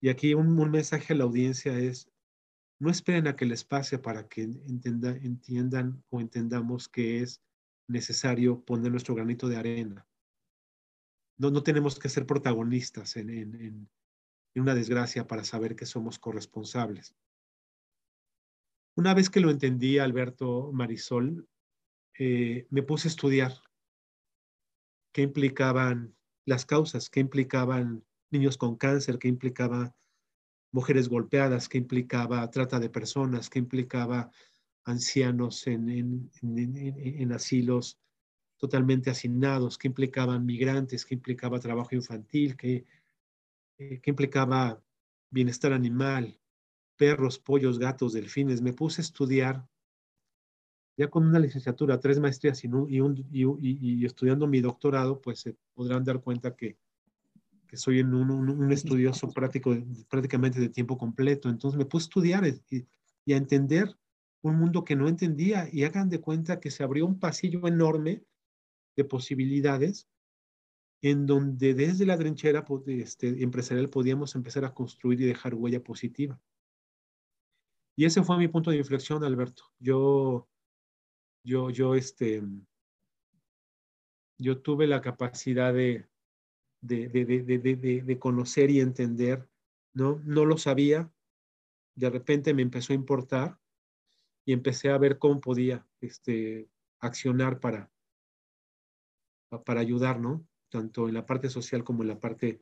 [0.00, 2.08] Y aquí un, mensaje a la audiencia es,
[2.78, 7.42] no esperen a que les pase para que entiendan o entendamos que es
[7.88, 10.06] necesario poner nuestro granito de arena.
[11.36, 13.90] No, tenemos que ser protagonistas en,
[14.54, 17.16] una desgracia para saber que somos corresponsables.
[18.98, 21.46] Una vez que lo entendí, Alberto Marisol,
[22.18, 23.52] eh, me puse a estudiar
[25.12, 29.94] qué implicaban las causas que implicaban niños con cáncer, que implicaba
[30.72, 34.32] mujeres golpeadas, que implicaba trata de personas, que implicaba
[34.82, 36.28] ancianos en,
[37.32, 38.00] asilos
[38.56, 42.84] totalmente hacinados, que implicaban migrantes, que implicaba trabajo infantil, que,
[43.78, 44.82] eh, implicaba
[45.30, 46.37] bienestar animal,
[46.98, 48.60] perros, pollos, gatos, delfines.
[48.60, 49.66] Me puse a estudiar
[50.98, 52.68] ya con una licenciatura, tres maestrías y,
[53.30, 56.76] y, estudiando mi doctorado, pues se podrán dar cuenta que,
[57.72, 59.76] soy un, un, estudioso práctico,
[60.08, 61.48] prácticamente de tiempo completo.
[61.48, 62.44] Entonces me puse a estudiar
[63.24, 63.96] y, a entender
[64.42, 68.24] un mundo que no entendía y hagan de cuenta que se abrió un pasillo enorme
[68.96, 70.08] de posibilidades
[71.02, 75.80] en donde desde la trinchera pues, este, empresarial podíamos empezar a construir y dejar huella
[75.80, 76.40] positiva.
[77.98, 79.64] Y ese fue mi punto de inflexión, Alberto.
[79.80, 80.48] Yo
[81.48, 82.42] yo, yo, este,
[84.36, 86.06] yo tuve la capacidad de,
[86.80, 89.48] de, de, de, conocer y entender,
[89.94, 90.20] ¿no?
[90.24, 91.10] No lo sabía,
[91.94, 93.58] de repente me empezó a importar
[94.44, 96.68] y empecé a ver cómo podía este,
[97.00, 97.90] accionar para,
[99.64, 100.46] para ayudar, ¿no?
[100.68, 102.60] Tanto en la parte social como en la parte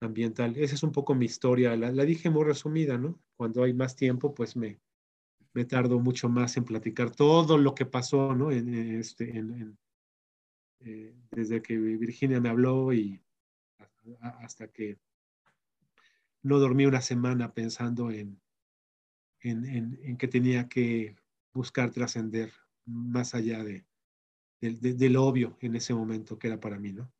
[0.00, 0.56] ambiental.
[0.56, 1.76] Esa es un poco mi historia.
[1.76, 3.20] La, dije muy resumida, ¿no?
[3.36, 4.80] Cuando hay más tiempo, pues me,
[5.52, 8.50] me tardo mucho más en platicar todo lo que pasó, ¿no?
[8.50, 9.32] En, este,
[10.80, 13.20] eh, desde que Virginia me habló y
[14.20, 14.98] hasta que
[16.42, 18.40] no dormí una semana pensando en,
[19.40, 21.16] en, que tenía que
[21.52, 22.52] buscar trascender
[22.86, 23.84] más allá de,
[24.60, 27.12] del, obvio en ese momento que era para mí, ¿no?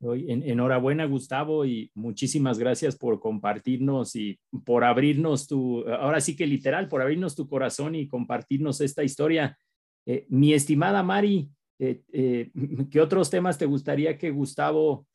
[0.00, 6.88] Enhorabuena, Gustavo, y muchísimas gracias por compartirnos y por abrirnos tu, ahora sí que literal,
[6.88, 9.56] por abrirnos tu corazón y compartirnos esta historia.
[10.06, 12.50] Eh, mi estimada Mari, eh, eh,
[12.90, 15.06] ¿qué otros temas te gustaría que Gustavo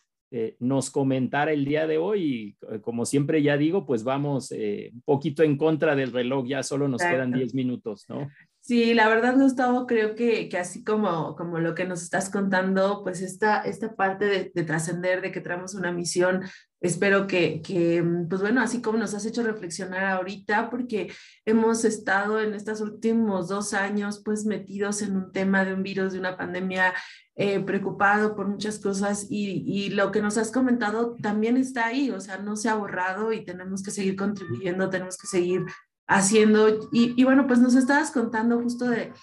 [0.60, 2.56] nos comentara el día de hoy?
[2.70, 6.88] Y como siempre ya digo, pues vamos un poquito en contra del reloj, ya solo
[6.88, 8.30] nos quedan 10 minutos, ¿no?
[8.70, 13.02] Sí, la verdad, Gustavo, creo que, que, así como, como lo que nos estás contando,
[13.04, 16.44] pues esta, esta parte de, de trascender, de que traemos una misión,
[16.80, 21.12] espero que, que, pues bueno, así como nos has hecho reflexionar ahorita, porque
[21.46, 26.14] hemos estado en estos últimos dos años, pues metidos en un tema de un virus,
[26.14, 26.94] de una pandemia,
[27.38, 32.12] eh, preocupado por muchas cosas y, y lo que nos has comentado también está ahí,
[32.12, 35.66] o sea, no se ha borrado y tenemos que seguir contribuyendo, tenemos que seguir
[36.10, 36.89] haciendo.
[36.91, 39.14] Y, bueno, pues nos estabas contando justo de,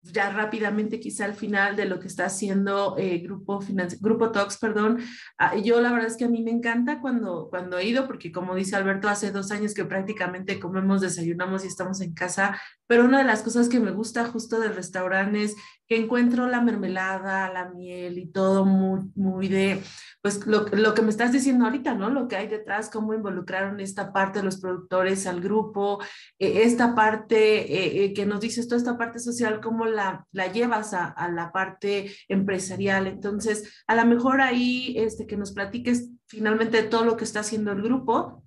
[0.00, 3.60] ya rápidamente quizá al final de lo que está haciendo eh, Grupo,
[4.00, 5.00] Grupo Talks, perdón.
[5.36, 8.30] Ah, yo la verdad es que a mí me encanta cuando, cuando he ido, porque
[8.30, 13.04] como dice Alberto, hace dos años que prácticamente comemos, desayunamos y estamos en casa, pero
[13.04, 15.56] una de las cosas que me gusta justo del restaurante es
[15.88, 19.80] que encuentro la mermelada, la miel y todo muy, muy de,
[20.20, 22.10] pues lo, que me estás diciendo ahorita, ¿no?
[22.10, 26.02] Lo que hay detrás, cómo involucraron esta parte de los productores al grupo,
[26.38, 30.92] eh, esta parte eh, que nos dices, toda esta parte social, cómo la, la llevas
[30.92, 33.06] a, a, la parte empresarial.
[33.06, 37.70] Entonces, a lo mejor ahí este, que nos platiques finalmente todo lo que está haciendo
[37.70, 38.45] el grupo.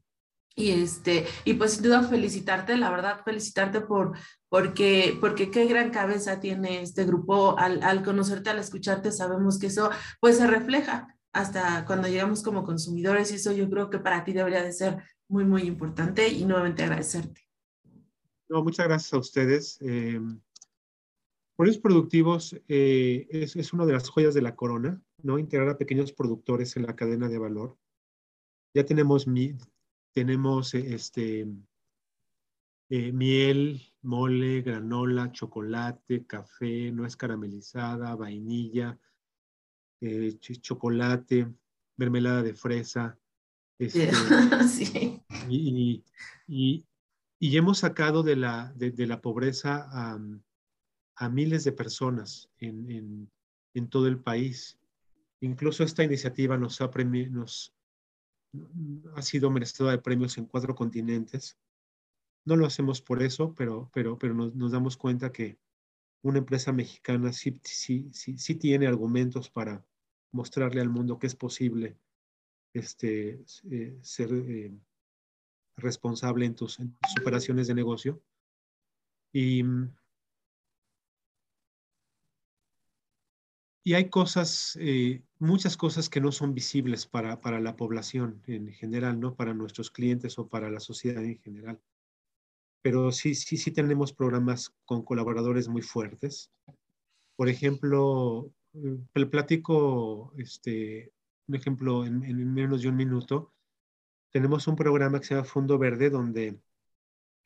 [0.59, 4.17] Y, este, y pues sin duda felicitarte, la verdad, felicitarte por,
[4.49, 7.57] porque, porque qué gran cabeza tiene este grupo.
[7.57, 9.89] Al, al conocerte, al escucharte, sabemos que eso
[10.19, 14.33] pues se refleja hasta cuando llegamos como consumidores y eso yo creo que para ti
[14.33, 17.41] debería de ser muy, muy importante y nuevamente agradecerte.
[18.49, 19.77] No, muchas gracias a ustedes.
[19.79, 20.19] Eh,
[21.59, 25.37] Proyectos productivos eh, es, es, una de las joyas de la corona, ¿no?
[25.37, 27.77] Integrar a pequeños productores en la cadena de valor.
[28.73, 29.27] Ya tenemos,
[30.13, 31.47] tenemos este,
[32.89, 38.97] eh, miel, mole, granola, chocolate, café, nuez caramelizada, vainilla,
[40.01, 41.47] eh, chocolate,
[41.97, 43.17] mermelada de fresa.
[43.77, 44.11] Este,
[44.67, 45.21] sí.
[45.47, 46.03] y,
[46.47, 46.85] y,
[47.39, 50.19] y, hemos sacado de la, de, de la pobreza a
[51.19, 53.31] a miles de personas en, en,
[53.73, 54.79] en todo el país.
[55.41, 56.89] Incluso esta iniciativa nos ha,
[57.29, 57.75] nos,
[59.15, 61.57] ha sido merecedora de premios en cuatro continentes.
[62.45, 65.59] No lo hacemos por eso, pero, pero, pero nos, damos cuenta que
[66.21, 69.85] una empresa mexicana sí, sí, sí, sí, tiene argumentos para
[70.31, 71.97] mostrarle al mundo que es posible
[72.73, 74.71] este, eh, ser eh,
[75.77, 78.21] responsable en tus, en tus, operaciones de negocio.
[79.31, 79.63] Y
[83.89, 88.71] Y hay cosas, eh, muchas cosas que no son visibles para, para la población en
[88.71, 89.33] general, ¿no?
[89.33, 91.81] Para nuestros clientes o para la sociedad en general.
[92.83, 96.51] Pero sí, sí, sí tenemos programas con colaboradores muy fuertes.
[97.35, 98.51] Por ejemplo,
[99.15, 101.11] el platico este,
[101.47, 103.55] un ejemplo en, en, menos de un minuto.
[104.29, 106.59] Tenemos un programa que se llama Fondo Verde, donde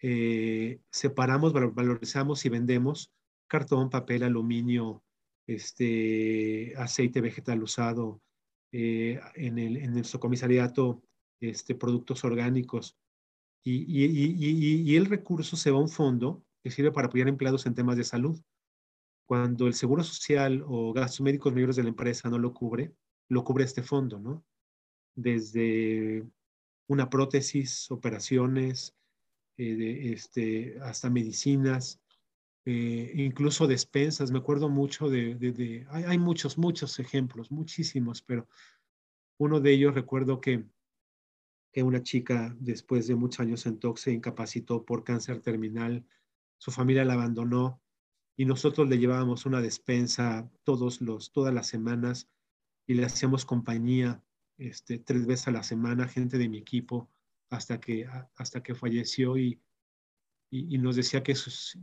[0.02, 3.14] eh, separamos, valorizamos y vendemos
[3.48, 5.04] cartón, papel, aluminio,
[5.48, 8.22] este, aceite vegetal usado,
[8.72, 11.04] eh, en, el, en nuestro comisariato
[11.40, 12.98] este, productos orgánicos.
[13.64, 17.28] Y, y, y, y, el recurso se va a un fondo que sirve para apoyar
[17.28, 18.42] empleados en temas de salud.
[19.26, 22.94] Cuando el seguro social o gastos médicos mayores de la empresa no lo cubre,
[23.30, 24.44] lo cubre este fondo, ¿no?
[25.16, 26.26] Desde
[26.88, 28.96] una prótesis, operaciones,
[29.58, 32.02] eh, de, este, hasta medicinas,
[32.66, 34.32] eh, incluso despensas.
[34.32, 38.48] Me acuerdo mucho de, de, de hay, hay, muchos, muchos ejemplos, muchísimos, pero
[39.38, 40.64] uno de ellos recuerdo que,
[41.72, 46.06] que una chica después de muchos años en TOC se incapacitó por cáncer terminal,
[46.58, 47.82] su familia la abandonó
[48.38, 52.30] y nosotros le llevábamos una despensa todos los, todas las semanas
[52.88, 54.24] y le hacíamos compañía
[54.58, 57.10] este, tres veces a la semana, gente de mi equipo,
[57.50, 59.60] hasta que, hasta que falleció y,
[60.50, 61.78] y, y nos decía que sus,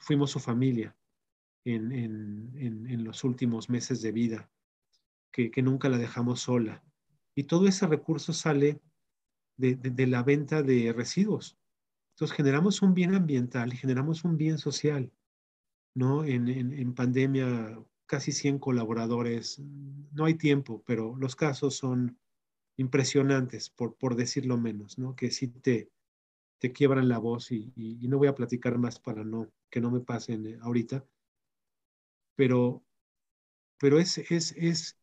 [0.00, 0.96] fuimos su familia
[1.64, 4.50] en, en, en, en los últimos meses de vida,
[5.32, 6.82] que, que, nunca la dejamos sola.
[7.34, 8.80] Y todo ese recurso sale
[9.56, 11.58] de, de, de la venta de residuos.
[12.14, 15.12] Entonces generamos un bien ambiental y generamos un bien social.
[15.94, 16.24] ¿no?
[16.24, 19.60] En, en, en, pandemia, casi 100 colaboradores.
[20.12, 22.18] No hay tiempo, pero los casos son
[22.76, 25.14] impresionantes, por, por decirlo menos, ¿no?
[25.14, 25.90] Que sí te,
[26.58, 29.80] te quiebran la voz y, y, y, no voy a platicar más para no que
[29.80, 31.04] no me pasen ahorita.
[32.36, 32.84] Pero
[33.82, 34.96] pero es, es, es,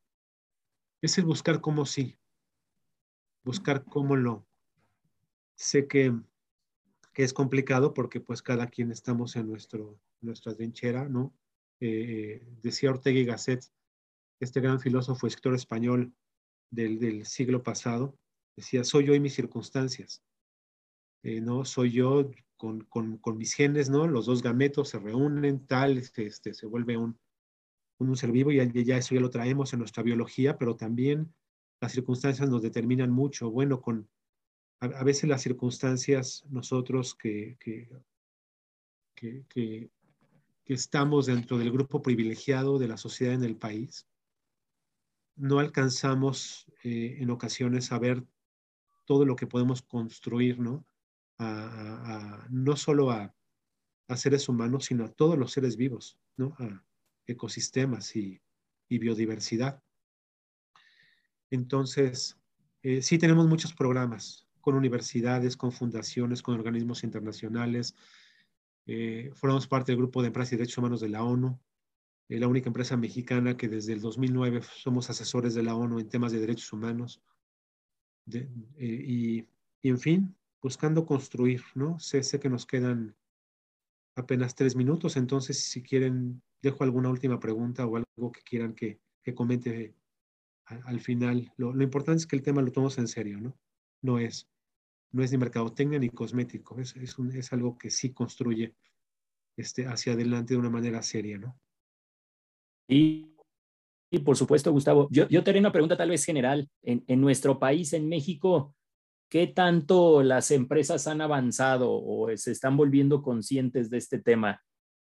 [1.02, 2.18] es el buscar cómo sí,
[3.44, 4.48] buscar cómo lo.
[5.56, 6.18] Sé que,
[7.12, 11.34] que es complicado porque pues cada quien estamos en nuestro, nuestra trinchera, ¿no?
[11.82, 13.66] Eh, decía Ortega y Gasset,
[14.40, 16.14] este gran filósofo, escritor español
[16.70, 18.18] del, del siglo pasado,
[18.56, 20.24] decía, soy yo y mis circunstancias.
[21.24, 21.66] Eh, ¿no?
[21.66, 24.08] Soy yo con, con, mis genes, ¿no?
[24.08, 27.18] Los dos gametos se reúnen, tal, este, este se vuelve un,
[28.00, 31.34] un ser vivo y ya, eso ya lo traemos en nuestra biología, pero también
[31.82, 33.50] las circunstancias nos determinan mucho.
[33.52, 34.10] Bueno, con
[34.80, 37.90] a, veces las circunstancias nosotros que, que,
[39.16, 39.90] que, que,
[40.66, 44.08] estamos dentro del grupo privilegiado de la sociedad en el país,
[45.36, 48.24] no alcanzamos eh, en ocasiones a ver
[49.06, 50.86] todo lo que podemos construir, ¿no?
[51.42, 53.34] A, no solo a,
[54.16, 56.56] seres humanos, sino a todos los seres vivos, ¿no?
[56.60, 56.84] A
[57.32, 58.42] ecosistemas y,
[58.90, 59.84] biodiversidad.
[61.52, 62.38] Entonces,
[62.82, 67.96] eh, sí tenemos muchos programas con universidades, con fundaciones, con organismos internacionales.
[68.88, 71.60] Eh, formamos parte del grupo de empresas y derechos humanos de la ONU,
[72.30, 76.10] eh, la única empresa mexicana que desde el 2009 somos asesores de la ONU en
[76.10, 77.22] temas de derechos humanos.
[78.26, 79.48] y, y,
[79.84, 82.00] en fin, buscando construir, ¿no?
[82.00, 83.16] Sé, sé que nos quedan
[84.16, 89.00] apenas tres minutos, entonces si quieren, dejo alguna última pregunta o algo que quieran que,
[89.24, 89.96] que comente
[90.66, 91.52] al final.
[91.58, 93.58] Lo, lo, importante es que el tema lo tomemos en serio, ¿no?
[94.02, 94.50] No es,
[95.12, 98.76] no es ni mercadotecnia ni cosmético, es, es, un, es algo que sí construye
[99.58, 101.60] este, hacia adelante de una manera seria, ¿no?
[102.88, 103.36] Y,
[104.12, 106.70] y por supuesto, Gustavo, yo, yo te haré una pregunta tal vez general.
[106.82, 108.76] En, en nuestro país, en México,
[109.30, 114.62] ¿qué tanto las empresas han avanzado o se están volviendo conscientes de este tema?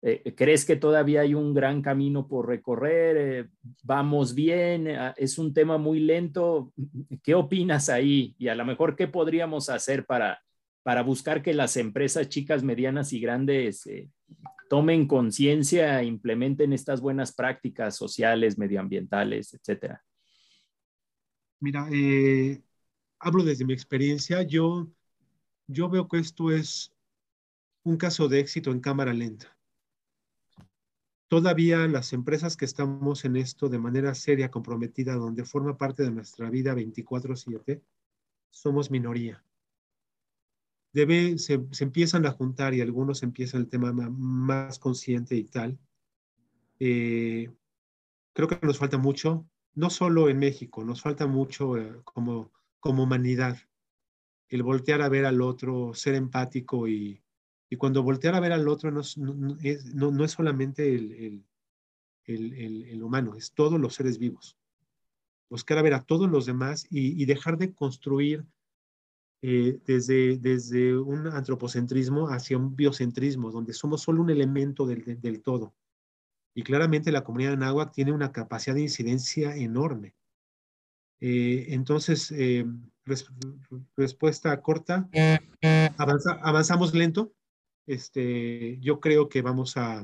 [0.05, 3.16] Eh, ¿Crees que todavía hay un gran camino por recorrer?
[3.18, 3.49] Eh,
[3.83, 4.89] ¿Vamos bien?
[4.89, 6.73] Ah, ¿Es un tema muy lento?
[7.23, 8.35] ¿Qué opinas ahí?
[8.39, 10.41] Y a lo mejor, ¿qué podríamos hacer para,
[10.83, 14.09] para buscar que las empresas chicas, medianas y grandes eh,
[14.68, 20.03] tomen conciencia e implementen estas buenas prácticas sociales, medioambientales, etcétera?
[21.61, 22.61] Mira, eh,
[23.23, 24.43] hablo desde mi experiencia.
[24.43, 24.87] Yo,
[25.66, 26.93] yo veo que esto es
[27.85, 29.57] un caso de éxito en cámara lenta
[31.33, 36.11] todavía las empresas que estamos en esto de manera seria, comprometida, donde forma parte de
[36.11, 37.81] nuestra vida 24/7,
[38.51, 39.43] somos minoría.
[40.93, 45.79] Debe, se, se, empiezan a juntar y algunos empiezan el tema más consciente y tal.
[46.79, 47.51] Eh,
[48.35, 52.53] creo que nos falta mucho, no solo en México, nos falta mucho eh, como,
[52.83, 53.59] como humanidad,
[54.49, 57.22] el voltear a ver al otro, ser empático y,
[57.70, 61.45] y cuando voltear a ver al otro no es, no, no, no es solamente el,
[62.24, 64.59] el, el, humano, es todos los seres vivos.
[65.49, 68.45] Buscar a ver a todos los demás y, y dejar de construir
[69.43, 75.41] eh, desde, desde un antropocentrismo hacia un biocentrismo, donde somos solo un elemento del, del,
[75.41, 75.72] todo.
[76.53, 80.16] Y claramente la comunidad de Nahuac tiene una capacidad de incidencia enorme.
[81.25, 82.66] Eh, entonces, eh,
[83.05, 83.27] res,
[83.97, 85.09] respuesta corta,
[85.97, 87.33] avanza, avanzamos lento,
[87.87, 90.01] este, yo creo que vamos a,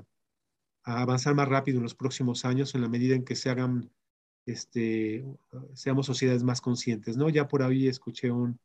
[0.85, 3.91] a, avanzar más rápido en los próximos años en la medida en que se hagan,
[4.47, 5.25] este,
[5.75, 7.29] seamos sociedades más conscientes, ¿no?
[7.31, 8.61] Ya por ahí escuché un,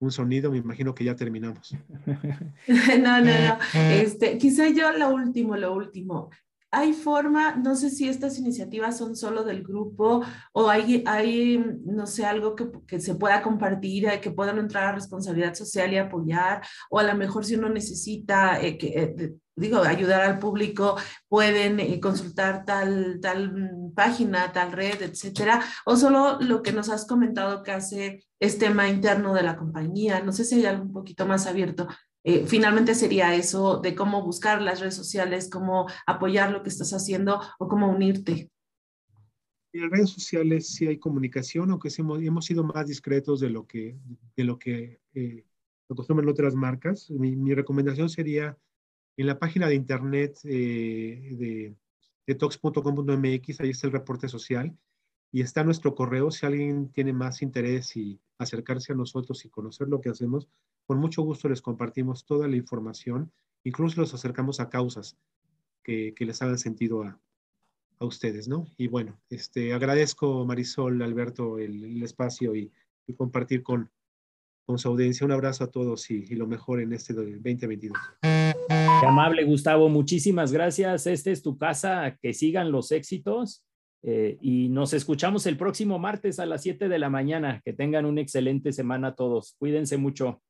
[0.00, 1.76] un sonido, me imagino que ya terminamos.
[2.66, 3.58] no, no, no.
[3.74, 6.30] Este, quizá yo lo último, lo último.
[6.70, 12.06] ¿Hay forma, no sé si estas iniciativas son solo del grupo o hay, hay no
[12.06, 15.96] sé, algo que, que se pueda compartir, eh, que puedan entrar a responsabilidad social y
[15.96, 16.62] apoyar?
[16.90, 20.96] O a lo mejor si uno necesita, eh, eh, digo, ayudar al público,
[21.26, 25.62] pueden consultar tal, tal página, tal red, etcétera.
[25.86, 30.20] O solo lo que nos has comentado que hace es tema interno de la compañía.
[30.20, 31.88] No sé si hay algo un poquito más abierto
[32.24, 36.92] eh, finalmente sería eso de cómo buscar las redes sociales, cómo apoyar lo que estás
[36.92, 38.50] haciendo o cómo unirte.
[39.72, 43.96] En las redes sociales sí hay comunicación, aunque hemos, sido más discretos de lo que,
[44.36, 45.44] de lo que eh,
[45.88, 47.10] acostumbran otras marcas.
[47.10, 48.56] Mi, recomendación sería
[49.16, 51.76] en la página de internet eh, de,
[52.26, 54.76] de talks.com.mx, ahí está el reporte social
[55.32, 56.30] y está nuestro correo.
[56.30, 60.48] Si alguien tiene más interés y acercarse a nosotros y conocer lo que hacemos,
[60.88, 63.30] con mucho gusto les compartimos toda la información,
[63.62, 65.18] incluso los acercamos a causas
[65.82, 67.20] que, les hagan sentido a,
[67.98, 68.66] a, ustedes, ¿no?
[68.78, 72.72] Y bueno, este, agradezco Marisol, Alberto, el, espacio y,
[73.18, 73.90] compartir con,
[74.64, 75.26] con su audiencia.
[75.26, 77.96] Un abrazo a todos y, lo mejor en este 2022.
[78.22, 79.90] Qué amable, Gustavo.
[79.90, 81.06] Muchísimas gracias.
[81.06, 82.18] Esta es tu casa.
[82.22, 83.64] Que sigan los éxitos
[84.02, 87.62] Eh, y nos escuchamos el próximo martes a las 7 de la mañana.
[87.64, 89.54] Que tengan una excelente semana todos.
[89.58, 90.42] Cuídense mucho.